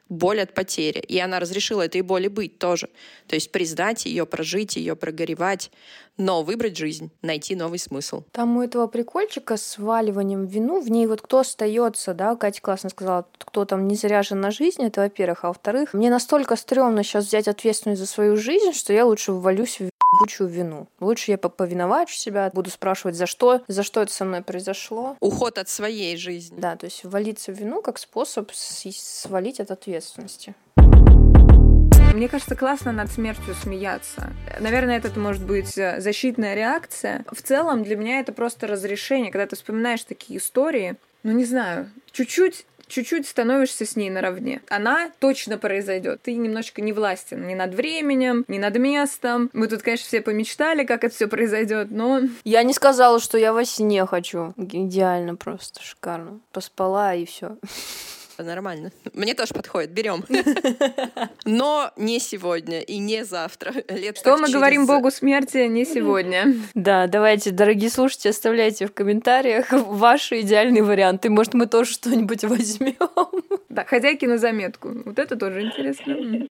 боль 0.09 0.41
от 0.41 0.53
потери. 0.53 0.99
И 0.99 1.19
она 1.19 1.39
разрешила 1.39 1.83
этой 1.83 2.01
боли 2.01 2.27
быть 2.27 2.59
тоже. 2.59 2.89
То 3.27 3.35
есть 3.35 3.51
признать 3.51 4.05
ее, 4.05 4.25
прожить 4.25 4.75
ее, 4.75 4.95
прогоревать, 4.95 5.71
но 6.17 6.43
выбрать 6.43 6.77
жизнь, 6.77 7.11
найти 7.21 7.55
новый 7.55 7.79
смысл. 7.79 8.23
Там 8.31 8.57
у 8.57 8.63
этого 8.63 8.87
прикольчика 8.87 9.55
с 9.55 9.63
сваливанием 9.63 10.45
в 10.45 10.49
вину, 10.49 10.81
в 10.81 10.89
ней 10.89 11.05
вот 11.05 11.21
кто 11.21 11.39
остается, 11.39 12.13
да, 12.13 12.35
Катя 12.35 12.61
классно 12.61 12.89
сказала, 12.89 13.27
кто 13.37 13.65
там 13.65 13.87
не 13.87 13.95
заряжен 13.95 14.41
на 14.41 14.51
жизнь, 14.51 14.83
это 14.83 15.01
во-первых, 15.01 15.43
а 15.43 15.49
во-вторых, 15.49 15.93
мне 15.93 16.09
настолько 16.09 16.55
стрёмно 16.55 17.03
сейчас 17.03 17.25
взять 17.25 17.47
ответственность 17.47 18.01
за 18.01 18.07
свою 18.07 18.35
жизнь, 18.35 18.73
что 18.73 18.93
я 18.93 19.05
лучше 19.05 19.31
ввалюсь 19.31 19.79
в 19.79 19.89
ебучую 20.13 20.49
вину. 20.49 20.87
Лучше 20.99 21.31
я 21.31 21.37
по- 21.37 21.49
повиновачу 21.49 22.15
себя, 22.15 22.49
буду 22.53 22.69
спрашивать, 22.69 23.15
за 23.15 23.25
что, 23.25 23.61
за 23.67 23.83
что 23.83 24.01
это 24.01 24.11
со 24.13 24.25
мной 24.25 24.41
произошло. 24.41 25.17
Уход 25.19 25.57
от 25.57 25.69
своей 25.69 26.17
жизни. 26.17 26.59
Да, 26.59 26.75
то 26.75 26.85
есть 26.85 27.03
ввалиться 27.03 27.51
в 27.51 27.55
вину 27.55 27.81
как 27.81 27.97
способ 27.97 28.51
свалить 28.53 29.59
от 29.59 29.71
ответственности. 29.71 30.55
Мне 32.13 32.29
кажется, 32.29 32.55
классно 32.55 32.91
над 32.91 33.11
смертью 33.11 33.53
смеяться. 33.61 34.31
Наверное, 34.59 34.97
это 34.97 35.19
может 35.19 35.45
быть 35.45 35.77
э, 35.77 36.01
защитная 36.01 36.55
реакция. 36.55 37.23
В 37.31 37.43
целом, 37.43 37.83
для 37.83 37.95
меня 37.95 38.19
это 38.19 38.31
просто 38.31 38.65
разрешение, 38.65 39.31
когда 39.31 39.45
ты 39.45 39.55
вспоминаешь 39.55 40.03
такие 40.03 40.39
истории. 40.39 40.95
Ну, 41.21 41.33
не 41.33 41.45
знаю, 41.45 41.91
чуть-чуть 42.11 42.65
чуть-чуть 42.87 43.27
становишься 43.27 43.85
с 43.85 43.95
ней 43.95 44.09
наравне. 44.09 44.61
Она 44.69 45.11
точно 45.19 45.57
произойдет. 45.57 46.21
Ты 46.23 46.35
немножечко 46.35 46.81
не 46.81 46.93
властен 46.93 47.47
ни 47.47 47.55
над 47.55 47.73
временем, 47.73 48.45
ни 48.47 48.57
над 48.57 48.77
местом. 48.77 49.49
Мы 49.53 49.67
тут, 49.67 49.81
конечно, 49.81 50.07
все 50.07 50.21
помечтали, 50.21 50.83
как 50.83 51.03
это 51.03 51.13
все 51.13 51.27
произойдет, 51.27 51.91
но 51.91 52.21
Я 52.43 52.63
не 52.63 52.73
сказала, 52.73 53.19
что 53.19 53.37
я 53.37 53.53
во 53.53 53.65
сне 53.65 54.05
хочу. 54.05 54.53
Идеально 54.57 55.35
просто, 55.35 55.81
шикарно. 55.81 56.39
Поспала 56.51 57.15
и 57.15 57.25
все. 57.25 57.57
Нормально. 58.37 58.91
Мне 59.13 59.33
тоже 59.33 59.53
подходит. 59.53 59.91
Берем. 59.91 60.23
Но 61.45 61.91
не 61.97 62.19
сегодня 62.19 62.81
и 62.81 62.97
не 62.97 63.25
завтра. 63.25 63.73
Лет 63.89 64.17
что 64.17 64.31
мы 64.37 64.45
через- 64.47 64.53
говорим 64.53 64.85
Богу 64.85 65.11
смерти 65.11 65.67
не 65.67 65.85
сегодня. 65.85 66.53
Да, 66.73 67.07
давайте, 67.07 67.51
дорогие 67.51 67.89
слушатели, 67.89 68.31
оставляйте 68.31 68.85
в 68.87 68.93
комментариях 68.93 69.71
ваши 69.71 70.41
идеальные 70.41 70.83
варианты. 70.83 71.29
Может, 71.29 71.53
мы 71.53 71.65
тоже 71.67 71.91
что-нибудь 71.93 72.43
возьмем. 72.43 72.95
Да, 73.69 73.83
хозяйки 73.85 74.25
на 74.25 74.37
заметку. 74.37 74.89
Вот 75.05 75.19
это 75.19 75.35
тоже 75.35 75.61
интересно. 75.61 76.47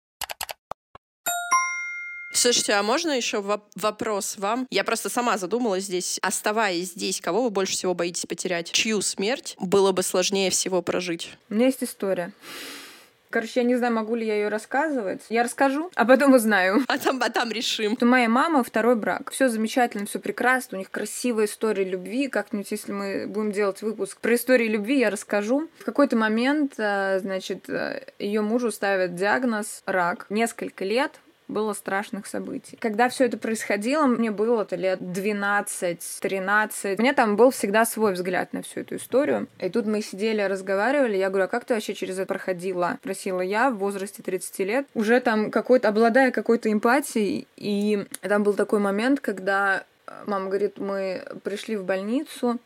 Слушайте, 2.35 2.73
а 2.73 2.83
можно 2.83 3.11
еще 3.11 3.37
воп- 3.37 3.61
вопрос 3.75 4.37
вам? 4.37 4.67
Я 4.69 4.83
просто 4.83 5.09
сама 5.09 5.37
задумалась 5.37 5.85
здесь. 5.85 6.19
Оставаясь 6.21 6.89
здесь, 6.91 7.21
кого 7.21 7.43
вы 7.43 7.49
больше 7.49 7.73
всего 7.73 7.93
боитесь 7.93 8.25
потерять? 8.25 8.71
Чью 8.71 9.01
смерть 9.01 9.55
было 9.57 9.93
бы 9.93 10.03
сложнее 10.03 10.49
всего 10.49 10.81
прожить? 10.81 11.31
У 11.49 11.53
меня 11.53 11.67
есть 11.67 11.81
история. 11.81 12.33
Короче, 13.29 13.61
я 13.61 13.63
не 13.63 13.75
знаю, 13.75 13.93
могу 13.93 14.15
ли 14.15 14.25
я 14.25 14.35
ее 14.35 14.49
рассказывать. 14.49 15.21
Я 15.29 15.43
расскажу, 15.43 15.91
а 15.95 16.05
потом 16.05 16.33
узнаю. 16.33 16.83
А 16.87 16.97
там, 16.97 17.21
а 17.21 17.29
там 17.29 17.51
решим. 17.51 17.97
У 17.99 18.05
моей 18.05 18.27
мамы 18.27 18.63
второй 18.63 18.95
брак. 18.95 19.31
Все 19.31 19.49
замечательно, 19.49 20.05
все 20.05 20.19
прекрасно. 20.19 20.77
У 20.77 20.79
них 20.79 20.91
красивая 20.91 21.45
история 21.45 21.83
любви. 21.83 22.27
Как-нибудь, 22.27 22.69
если 22.69 22.91
мы 22.91 23.27
будем 23.27 23.51
делать 23.51 23.81
выпуск 23.81 24.19
про 24.19 24.35
историю 24.35 24.71
любви, 24.71 24.99
я 24.99 25.09
расскажу. 25.09 25.69
В 25.79 25.85
какой-то 25.85 26.15
момент, 26.15 26.73
э, 26.77 27.19
значит, 27.21 27.69
ее 28.19 28.41
мужу 28.41 28.71
ставят 28.71 29.15
диагноз 29.15 29.83
рак. 29.85 30.27
Несколько 30.29 30.85
лет 30.85 31.11
было 31.47 31.73
страшных 31.73 32.25
событий. 32.27 32.77
Когда 32.79 33.10
все 33.10 33.25
это 33.25 33.38
происходило, 33.38 34.05
мне 34.05 34.31
было 34.31 34.63
это 34.63 34.75
лет 34.75 34.99
12-13. 34.99 36.95
У 36.97 37.01
меня 37.01 37.13
там 37.13 37.36
был 37.36 37.51
всегда 37.51 37.86
свой 37.86 38.13
взгляд 38.13 38.53
на 38.53 38.62
всю 38.62 38.81
эту 38.81 38.95
историю. 38.95 39.47
И 39.60 39.69
тут 39.69 39.86
мы 39.86 40.01
сидели, 40.01 40.41
разговаривали. 40.41 41.17
Я 41.17 41.29
говорю, 41.29 41.45
а 41.45 41.47
как 41.47 41.65
ты 41.65 41.73
вообще 41.73 41.93
через 41.93 42.17
это 42.17 42.27
проходила? 42.27 42.97
Спросила 43.01 43.41
я 43.41 43.69
в 43.69 43.77
возрасте 43.77 44.23
30 44.23 44.60
лет. 44.60 44.88
Уже 44.93 45.19
там 45.19 45.51
какой-то, 45.51 45.89
обладая 45.89 46.31
какой-то 46.31 46.71
эмпатией. 46.71 47.47
И 47.58 48.05
там 48.21 48.43
был 48.43 48.53
такой 48.53 48.79
момент, 48.79 49.19
когда 49.19 49.84
э, 50.08 50.12
мама 50.25 50.47
говорит, 50.47 50.79
мы 50.79 51.23
пришли 51.43 51.75
в 51.75 51.86
больницу, 51.86 52.60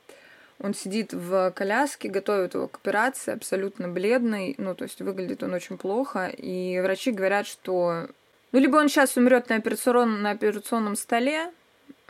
он 0.62 0.74
сидит 0.74 1.13
в 1.13 1.52
коляске, 1.52 2.10
готовят 2.10 2.54
его 2.54 2.68
к 2.68 2.78
операции, 2.78 3.34
абсолютно 3.34 3.88
бледный, 3.88 4.56
ну, 4.58 4.76
то 4.76 4.84
есть 4.84 5.00
выглядит 5.02 5.42
он 5.42 5.54
очень 5.54 5.78
плохо, 5.78 6.28
и 6.28 6.80
врачи 6.82 7.12
говорят, 7.12 7.48
что 7.48 8.10
ну, 8.52 8.60
либо 8.60 8.78
он 8.78 8.90
сейчас 8.90 9.18
умрет 9.18 9.50
на, 9.50 9.56
операционном, 9.56 10.22
на 10.22 10.32
операционном 10.32 10.96
столе, 10.96 11.52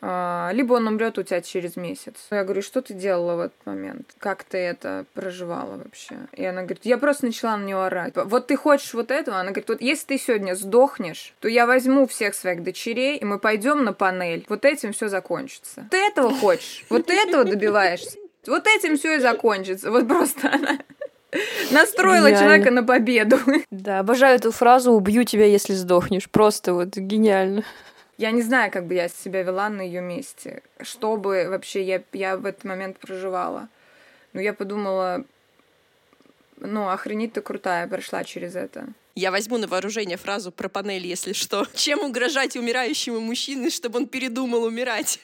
а, 0.02 0.52
либо 0.54 0.74
он 0.74 0.88
умрет 0.88 1.18
у 1.18 1.24
тебя 1.24 1.42
через 1.42 1.76
месяц. 1.76 2.16
Я 2.32 2.44
говорю, 2.44 2.62
что 2.62 2.82
ты 2.82 2.94
делала 2.94 3.36
в 3.36 3.40
этот 3.42 3.66
момент? 3.66 4.14
Как 4.20 4.44
ты 4.44 4.58
это 4.58 5.06
проживала 5.14 5.76
вообще? 5.76 6.16
И 6.34 6.46
она 6.46 6.62
говорит, 6.62 6.86
я 6.86 6.98
просто 6.98 7.26
начала 7.26 7.58
на 7.58 7.66
нее 7.66 7.84
орать. 7.84 8.14
Вот 8.16 8.48
ты 8.48 8.56
хочешь 8.56 8.94
вот 8.94 9.12
этого? 9.12 9.38
Она 9.38 9.50
говорит, 9.50 9.70
вот 9.70 9.82
если 9.82 10.06
ты 10.08 10.18
сегодня 10.18 10.56
сдохнешь, 10.56 11.34
то 11.40 11.48
я 11.48 11.66
возьму 11.66 12.08
всех 12.08 12.34
своих 12.34 12.64
дочерей, 12.64 13.18
и 13.18 13.26
мы 13.26 13.40
пойдем 13.40 13.84
на 13.84 13.94
панель. 13.94 14.46
Вот 14.48 14.64
этим 14.64 14.94
все 14.94 15.10
закончится. 15.10 15.88
Ты 15.92 15.98
этого 15.98 16.34
хочешь? 16.34 16.86
Вот 16.90 17.10
этого 17.10 17.44
добиваешься? 17.44 18.18
Вот 18.48 18.68
этим 18.68 18.98
все 18.98 19.18
и 19.18 19.20
закончится. 19.20 19.92
Вот 19.92 20.08
просто 20.08 20.50
она 20.52 20.80
настроила 21.72 22.30
Гениально. 22.30 22.40
человека 22.40 22.72
на 22.72 22.84
победу. 22.84 23.38
Да, 23.72 24.00
обожаю 24.00 24.36
эту 24.36 24.52
фразу 24.52 24.92
«убью 24.92 25.24
тебя, 25.24 25.46
если 25.46 25.74
сдохнешь». 25.74 26.30
Просто 26.30 26.74
вот 26.74 26.96
гениально. 26.96 27.64
Я 28.18 28.32
не 28.32 28.42
знаю, 28.42 28.72
как 28.72 28.86
бы 28.86 28.96
я 28.96 29.08
себя 29.08 29.44
вела 29.44 29.70
на 29.70 29.82
ее 29.82 30.02
месте. 30.02 30.62
Что 30.82 31.16
бы 31.16 31.48
вообще 31.50 31.84
я, 31.84 32.04
я 32.14 32.36
в 32.36 32.46
этот 32.46 32.66
момент 32.66 32.98
проживала. 33.00 33.70
Но 34.34 34.42
я 34.42 34.54
подумала, 34.54 35.24
ну, 36.58 36.90
охренеть 36.90 37.34
ты 37.34 37.42
крутая, 37.42 37.88
прошла 37.88 38.24
через 38.24 38.56
это. 38.56 38.88
Я 39.16 39.32
возьму 39.32 39.58
на 39.58 39.68
вооружение 39.68 40.18
фразу 40.18 40.52
про 40.52 40.70
панель, 40.70 41.06
если 41.06 41.34
что. 41.34 41.66
Чем 41.74 42.00
угрожать 42.00 42.56
умирающему 42.56 43.20
мужчине, 43.20 43.70
чтобы 43.70 44.00
он 44.00 44.08
передумал 44.08 44.64
умирать? 44.64 45.20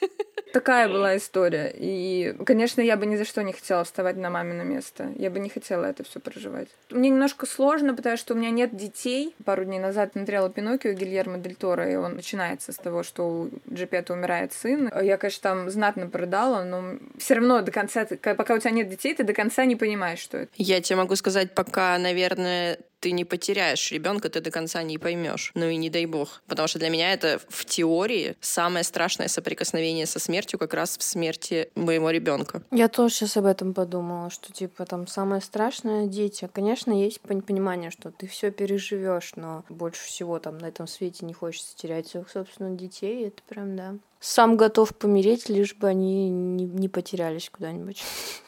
Такая 0.52 0.88
была 0.88 1.16
история. 1.18 1.74
И, 1.76 2.34
конечно, 2.46 2.80
я 2.80 2.96
бы 2.96 3.04
ни 3.04 3.16
за 3.16 3.24
что 3.26 3.42
не 3.42 3.52
хотела 3.52 3.84
вставать 3.84 4.16
на 4.16 4.30
мамино 4.30 4.62
место. 4.62 5.12
Я 5.16 5.30
бы 5.30 5.38
не 5.38 5.50
хотела 5.50 5.84
это 5.84 6.02
все 6.04 6.18
проживать. 6.18 6.68
Мне 6.90 7.10
немножко 7.10 7.46
сложно, 7.46 7.94
потому 7.94 8.16
что 8.16 8.32
у 8.32 8.36
меня 8.38 8.50
нет 8.50 8.74
детей. 8.74 9.34
Пару 9.44 9.64
дней 9.64 9.78
назад 9.78 10.12
смотрела 10.12 10.48
Пиноккио 10.48 10.92
Гильермо 10.92 11.38
Дель 11.38 11.56
Торо, 11.56 11.90
и 11.90 11.96
он 11.96 12.16
начинается 12.16 12.72
с 12.72 12.76
того, 12.76 13.02
что 13.02 13.28
у 13.28 13.50
Джепета 13.70 14.14
умирает 14.14 14.54
сын. 14.54 14.90
Я, 15.02 15.18
конечно, 15.18 15.42
там 15.42 15.70
знатно 15.70 16.06
продала, 16.06 16.64
но 16.64 16.98
все 17.18 17.34
равно 17.34 17.60
до 17.60 17.70
конца, 17.70 18.06
пока 18.06 18.54
у 18.54 18.58
тебя 18.58 18.70
нет 18.70 18.88
детей, 18.88 19.14
ты 19.14 19.24
до 19.24 19.34
конца 19.34 19.64
не 19.66 19.76
понимаешь, 19.76 20.20
что 20.20 20.38
это. 20.38 20.52
Я 20.56 20.80
тебе 20.80 20.96
могу 20.96 21.16
сказать, 21.16 21.54
пока, 21.54 21.98
наверное, 21.98 22.78
ты 23.06 23.12
не 23.12 23.24
потеряешь 23.24 23.92
ребенка, 23.92 24.28
ты 24.28 24.40
до 24.40 24.50
конца 24.50 24.82
не 24.82 24.98
поймешь. 24.98 25.52
Ну 25.54 25.66
и 25.66 25.76
не 25.76 25.90
дай 25.90 26.06
бог. 26.06 26.42
Потому 26.48 26.66
что 26.66 26.80
для 26.80 26.88
меня 26.88 27.12
это 27.12 27.40
в 27.48 27.64
теории 27.64 28.34
самое 28.40 28.84
страшное 28.84 29.28
соприкосновение 29.28 30.06
со 30.06 30.18
смертью 30.18 30.58
как 30.58 30.74
раз 30.74 30.98
в 30.98 31.04
смерти 31.04 31.70
моего 31.76 32.10
ребенка. 32.10 32.62
Я 32.72 32.88
тоже 32.88 33.14
сейчас 33.14 33.36
об 33.36 33.44
этом 33.44 33.74
подумала, 33.74 34.28
что 34.28 34.52
типа 34.52 34.86
там 34.86 35.06
самое 35.06 35.40
страшное 35.40 36.08
дети. 36.08 36.50
Конечно, 36.52 36.90
есть 36.90 37.20
пон- 37.22 37.42
понимание, 37.42 37.92
что 37.92 38.10
ты 38.10 38.26
все 38.26 38.50
переживешь, 38.50 39.34
но 39.36 39.64
больше 39.68 40.04
всего 40.04 40.40
там 40.40 40.58
на 40.58 40.66
этом 40.66 40.88
свете 40.88 41.26
не 41.26 41.32
хочется 41.32 41.76
терять 41.76 42.08
своих 42.08 42.28
собственных 42.28 42.76
детей. 42.76 43.28
Это 43.28 43.40
прям 43.48 43.76
да. 43.76 43.94
Сам 44.20 44.56
готов 44.56 44.94
помереть, 44.94 45.48
лишь 45.48 45.74
бы 45.74 45.88
они 45.88 46.30
не, 46.30 46.64
не 46.64 46.88
потерялись 46.88 47.50
куда-нибудь. 47.50 48.02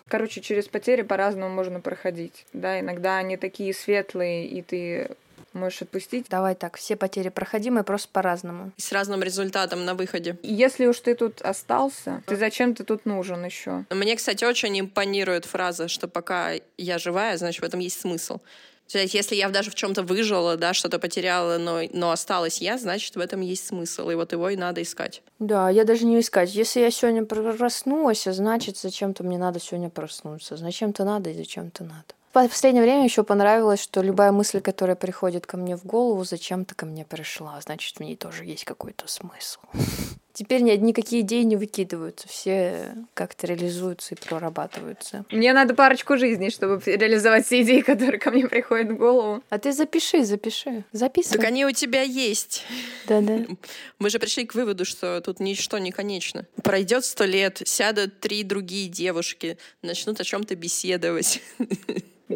Короче, 0.08 0.40
через 0.40 0.66
потери 0.66 1.02
по-разному 1.02 1.54
можно 1.54 1.80
проходить. 1.80 2.46
Да, 2.52 2.80
иногда 2.80 3.18
они 3.18 3.36
такие 3.36 3.74
светлые, 3.74 4.46
и 4.46 4.62
ты 4.62 5.10
можешь 5.52 5.82
отпустить. 5.82 6.26
Давай 6.28 6.54
так, 6.54 6.76
все 6.76 6.96
потери 6.96 7.28
проходимые, 7.28 7.84
просто 7.84 8.08
по-разному. 8.12 8.72
И 8.76 8.80
с 8.80 8.92
разным 8.92 9.22
результатом 9.22 9.84
на 9.84 9.94
выходе. 9.94 10.38
И 10.42 10.52
Если 10.52 10.86
уж 10.86 11.00
ты 11.00 11.14
тут 11.14 11.42
остался, 11.42 12.22
ты 12.26 12.36
зачем 12.36 12.74
ты 12.74 12.84
тут 12.84 13.04
нужен 13.04 13.44
еще? 13.44 13.84
Мне, 13.90 14.16
кстати, 14.16 14.44
очень 14.44 14.78
импонирует 14.80 15.44
фраза, 15.44 15.88
что 15.88 16.08
пока 16.08 16.52
я 16.76 16.98
живая, 16.98 17.36
значит, 17.36 17.62
в 17.62 17.64
этом 17.64 17.80
есть 17.80 18.00
смысл. 18.00 18.40
То 18.90 18.98
если 18.98 19.34
я 19.34 19.48
даже 19.50 19.70
в 19.70 19.74
чем-то 19.74 20.02
выжила, 20.02 20.56
да, 20.56 20.72
что-то 20.72 20.98
потеряла, 20.98 21.58
но, 21.58 21.82
но 21.92 22.10
осталась 22.10 22.60
я, 22.60 22.78
значит, 22.78 23.16
в 23.16 23.20
этом 23.20 23.42
есть 23.42 23.66
смысл, 23.66 24.08
и 24.08 24.14
вот 24.14 24.32
его 24.32 24.48
и 24.48 24.56
надо 24.56 24.82
искать. 24.82 25.22
Да, 25.38 25.68
я 25.68 25.84
даже 25.84 26.06
не 26.06 26.18
искать. 26.18 26.54
Если 26.54 26.80
я 26.80 26.90
сегодня 26.90 27.24
проснулась, 27.24 28.24
значит, 28.24 28.78
зачем-то 28.78 29.24
мне 29.24 29.36
надо 29.36 29.60
сегодня 29.60 29.90
проснуться. 29.90 30.56
Зачем-то 30.56 31.04
надо 31.04 31.30
и 31.30 31.34
зачем-то 31.34 31.84
надо. 31.84 32.14
В 32.30 32.32
последнее 32.32 32.82
время 32.82 33.04
еще 33.04 33.24
понравилось, 33.24 33.82
что 33.82 34.00
любая 34.00 34.32
мысль, 34.32 34.60
которая 34.60 34.96
приходит 34.96 35.46
ко 35.46 35.56
мне 35.56 35.76
в 35.76 35.84
голову, 35.84 36.24
зачем-то 36.24 36.74
ко 36.74 36.86
мне 36.86 37.04
пришла. 37.04 37.60
Значит, 37.60 37.96
в 37.96 38.00
ней 38.00 38.16
тоже 38.16 38.44
есть 38.44 38.64
какой-то 38.64 39.08
смысл. 39.08 39.60
Теперь 40.38 40.62
ни, 40.62 40.70
никакие 40.70 41.22
идеи 41.22 41.42
не 41.42 41.56
выкидываются, 41.56 42.28
все 42.28 42.94
как-то 43.14 43.48
реализуются 43.48 44.14
и 44.14 44.18
прорабатываются. 44.18 45.24
Мне 45.32 45.52
надо 45.52 45.74
парочку 45.74 46.16
жизней, 46.16 46.50
чтобы 46.50 46.80
реализовать 46.86 47.44
все 47.44 47.62
идеи, 47.62 47.80
которые 47.80 48.20
ко 48.20 48.30
мне 48.30 48.46
приходят 48.46 48.92
в 48.92 48.96
голову. 48.96 49.42
А 49.50 49.58
ты 49.58 49.72
запиши, 49.72 50.24
запиши, 50.24 50.84
записывай. 50.92 51.38
Так 51.38 51.44
они 51.44 51.66
у 51.66 51.72
тебя 51.72 52.02
есть. 52.02 52.64
Да-да. 53.08 53.46
Мы 53.98 54.10
же 54.10 54.20
пришли 54.20 54.46
к 54.46 54.54
выводу, 54.54 54.84
что 54.84 55.20
тут 55.22 55.40
ничто 55.40 55.78
не 55.78 55.90
конечно. 55.90 56.46
Пройдет 56.62 57.04
сто 57.04 57.24
лет, 57.24 57.60
сядут 57.64 58.20
три 58.20 58.44
другие 58.44 58.88
девушки, 58.88 59.58
начнут 59.82 60.20
о 60.20 60.24
чем-то 60.24 60.54
беседовать. 60.54 61.42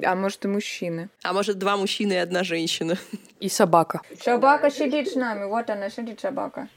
А 0.04 0.16
может 0.16 0.44
и 0.44 0.48
мужчины. 0.48 1.08
А 1.22 1.32
может 1.32 1.58
два 1.58 1.76
мужчины 1.76 2.14
и 2.14 2.16
одна 2.16 2.42
женщина. 2.42 2.98
И 3.38 3.48
собака. 3.48 4.00
Собака 4.20 4.70
сидит 4.72 5.08
с 5.08 5.14
нами, 5.14 5.44
вот 5.44 5.70
она 5.70 5.88
сидит 5.88 6.18
собака. 6.18 6.68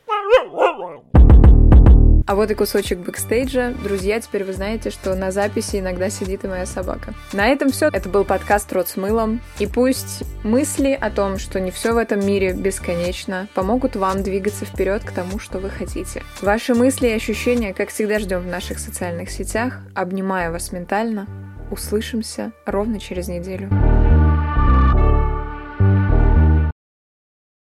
А 2.27 2.33
вот 2.33 2.49
и 2.49 2.55
кусочек 2.55 2.99
бэкстейджа. 2.99 3.73
Друзья, 3.83 4.19
теперь 4.19 4.43
вы 4.43 4.53
знаете, 4.53 4.89
что 4.89 5.13
на 5.13 5.31
записи 5.31 5.79
иногда 5.79 6.09
сидит 6.09 6.43
и 6.43 6.47
моя 6.47 6.65
собака. 6.65 7.13
На 7.33 7.47
этом 7.47 7.71
все. 7.71 7.89
Это 7.93 8.09
был 8.09 8.25
подкаст 8.25 8.73
«Рот 8.73 8.87
с 8.87 8.97
мылом». 8.97 9.41
И 9.59 9.67
пусть 9.67 10.23
мысли 10.43 10.97
о 10.99 11.11
том, 11.11 11.37
что 11.37 11.59
не 11.59 11.69
все 11.69 11.93
в 11.93 11.97
этом 11.97 12.25
мире 12.25 12.53
бесконечно, 12.53 13.47
помогут 13.53 13.95
вам 13.95 14.23
двигаться 14.23 14.65
вперед 14.65 15.03
к 15.03 15.11
тому, 15.11 15.37
что 15.37 15.59
вы 15.59 15.69
хотите. 15.69 16.23
Ваши 16.41 16.73
мысли 16.73 17.09
и 17.09 17.13
ощущения, 17.13 17.75
как 17.75 17.89
всегда, 17.89 18.17
ждем 18.17 18.41
в 18.41 18.47
наших 18.47 18.79
социальных 18.79 19.29
сетях. 19.29 19.81
Обнимаю 19.93 20.51
вас 20.51 20.71
ментально. 20.71 21.27
Услышимся 21.69 22.53
ровно 22.65 22.99
через 22.99 23.27
неделю. 23.27 23.69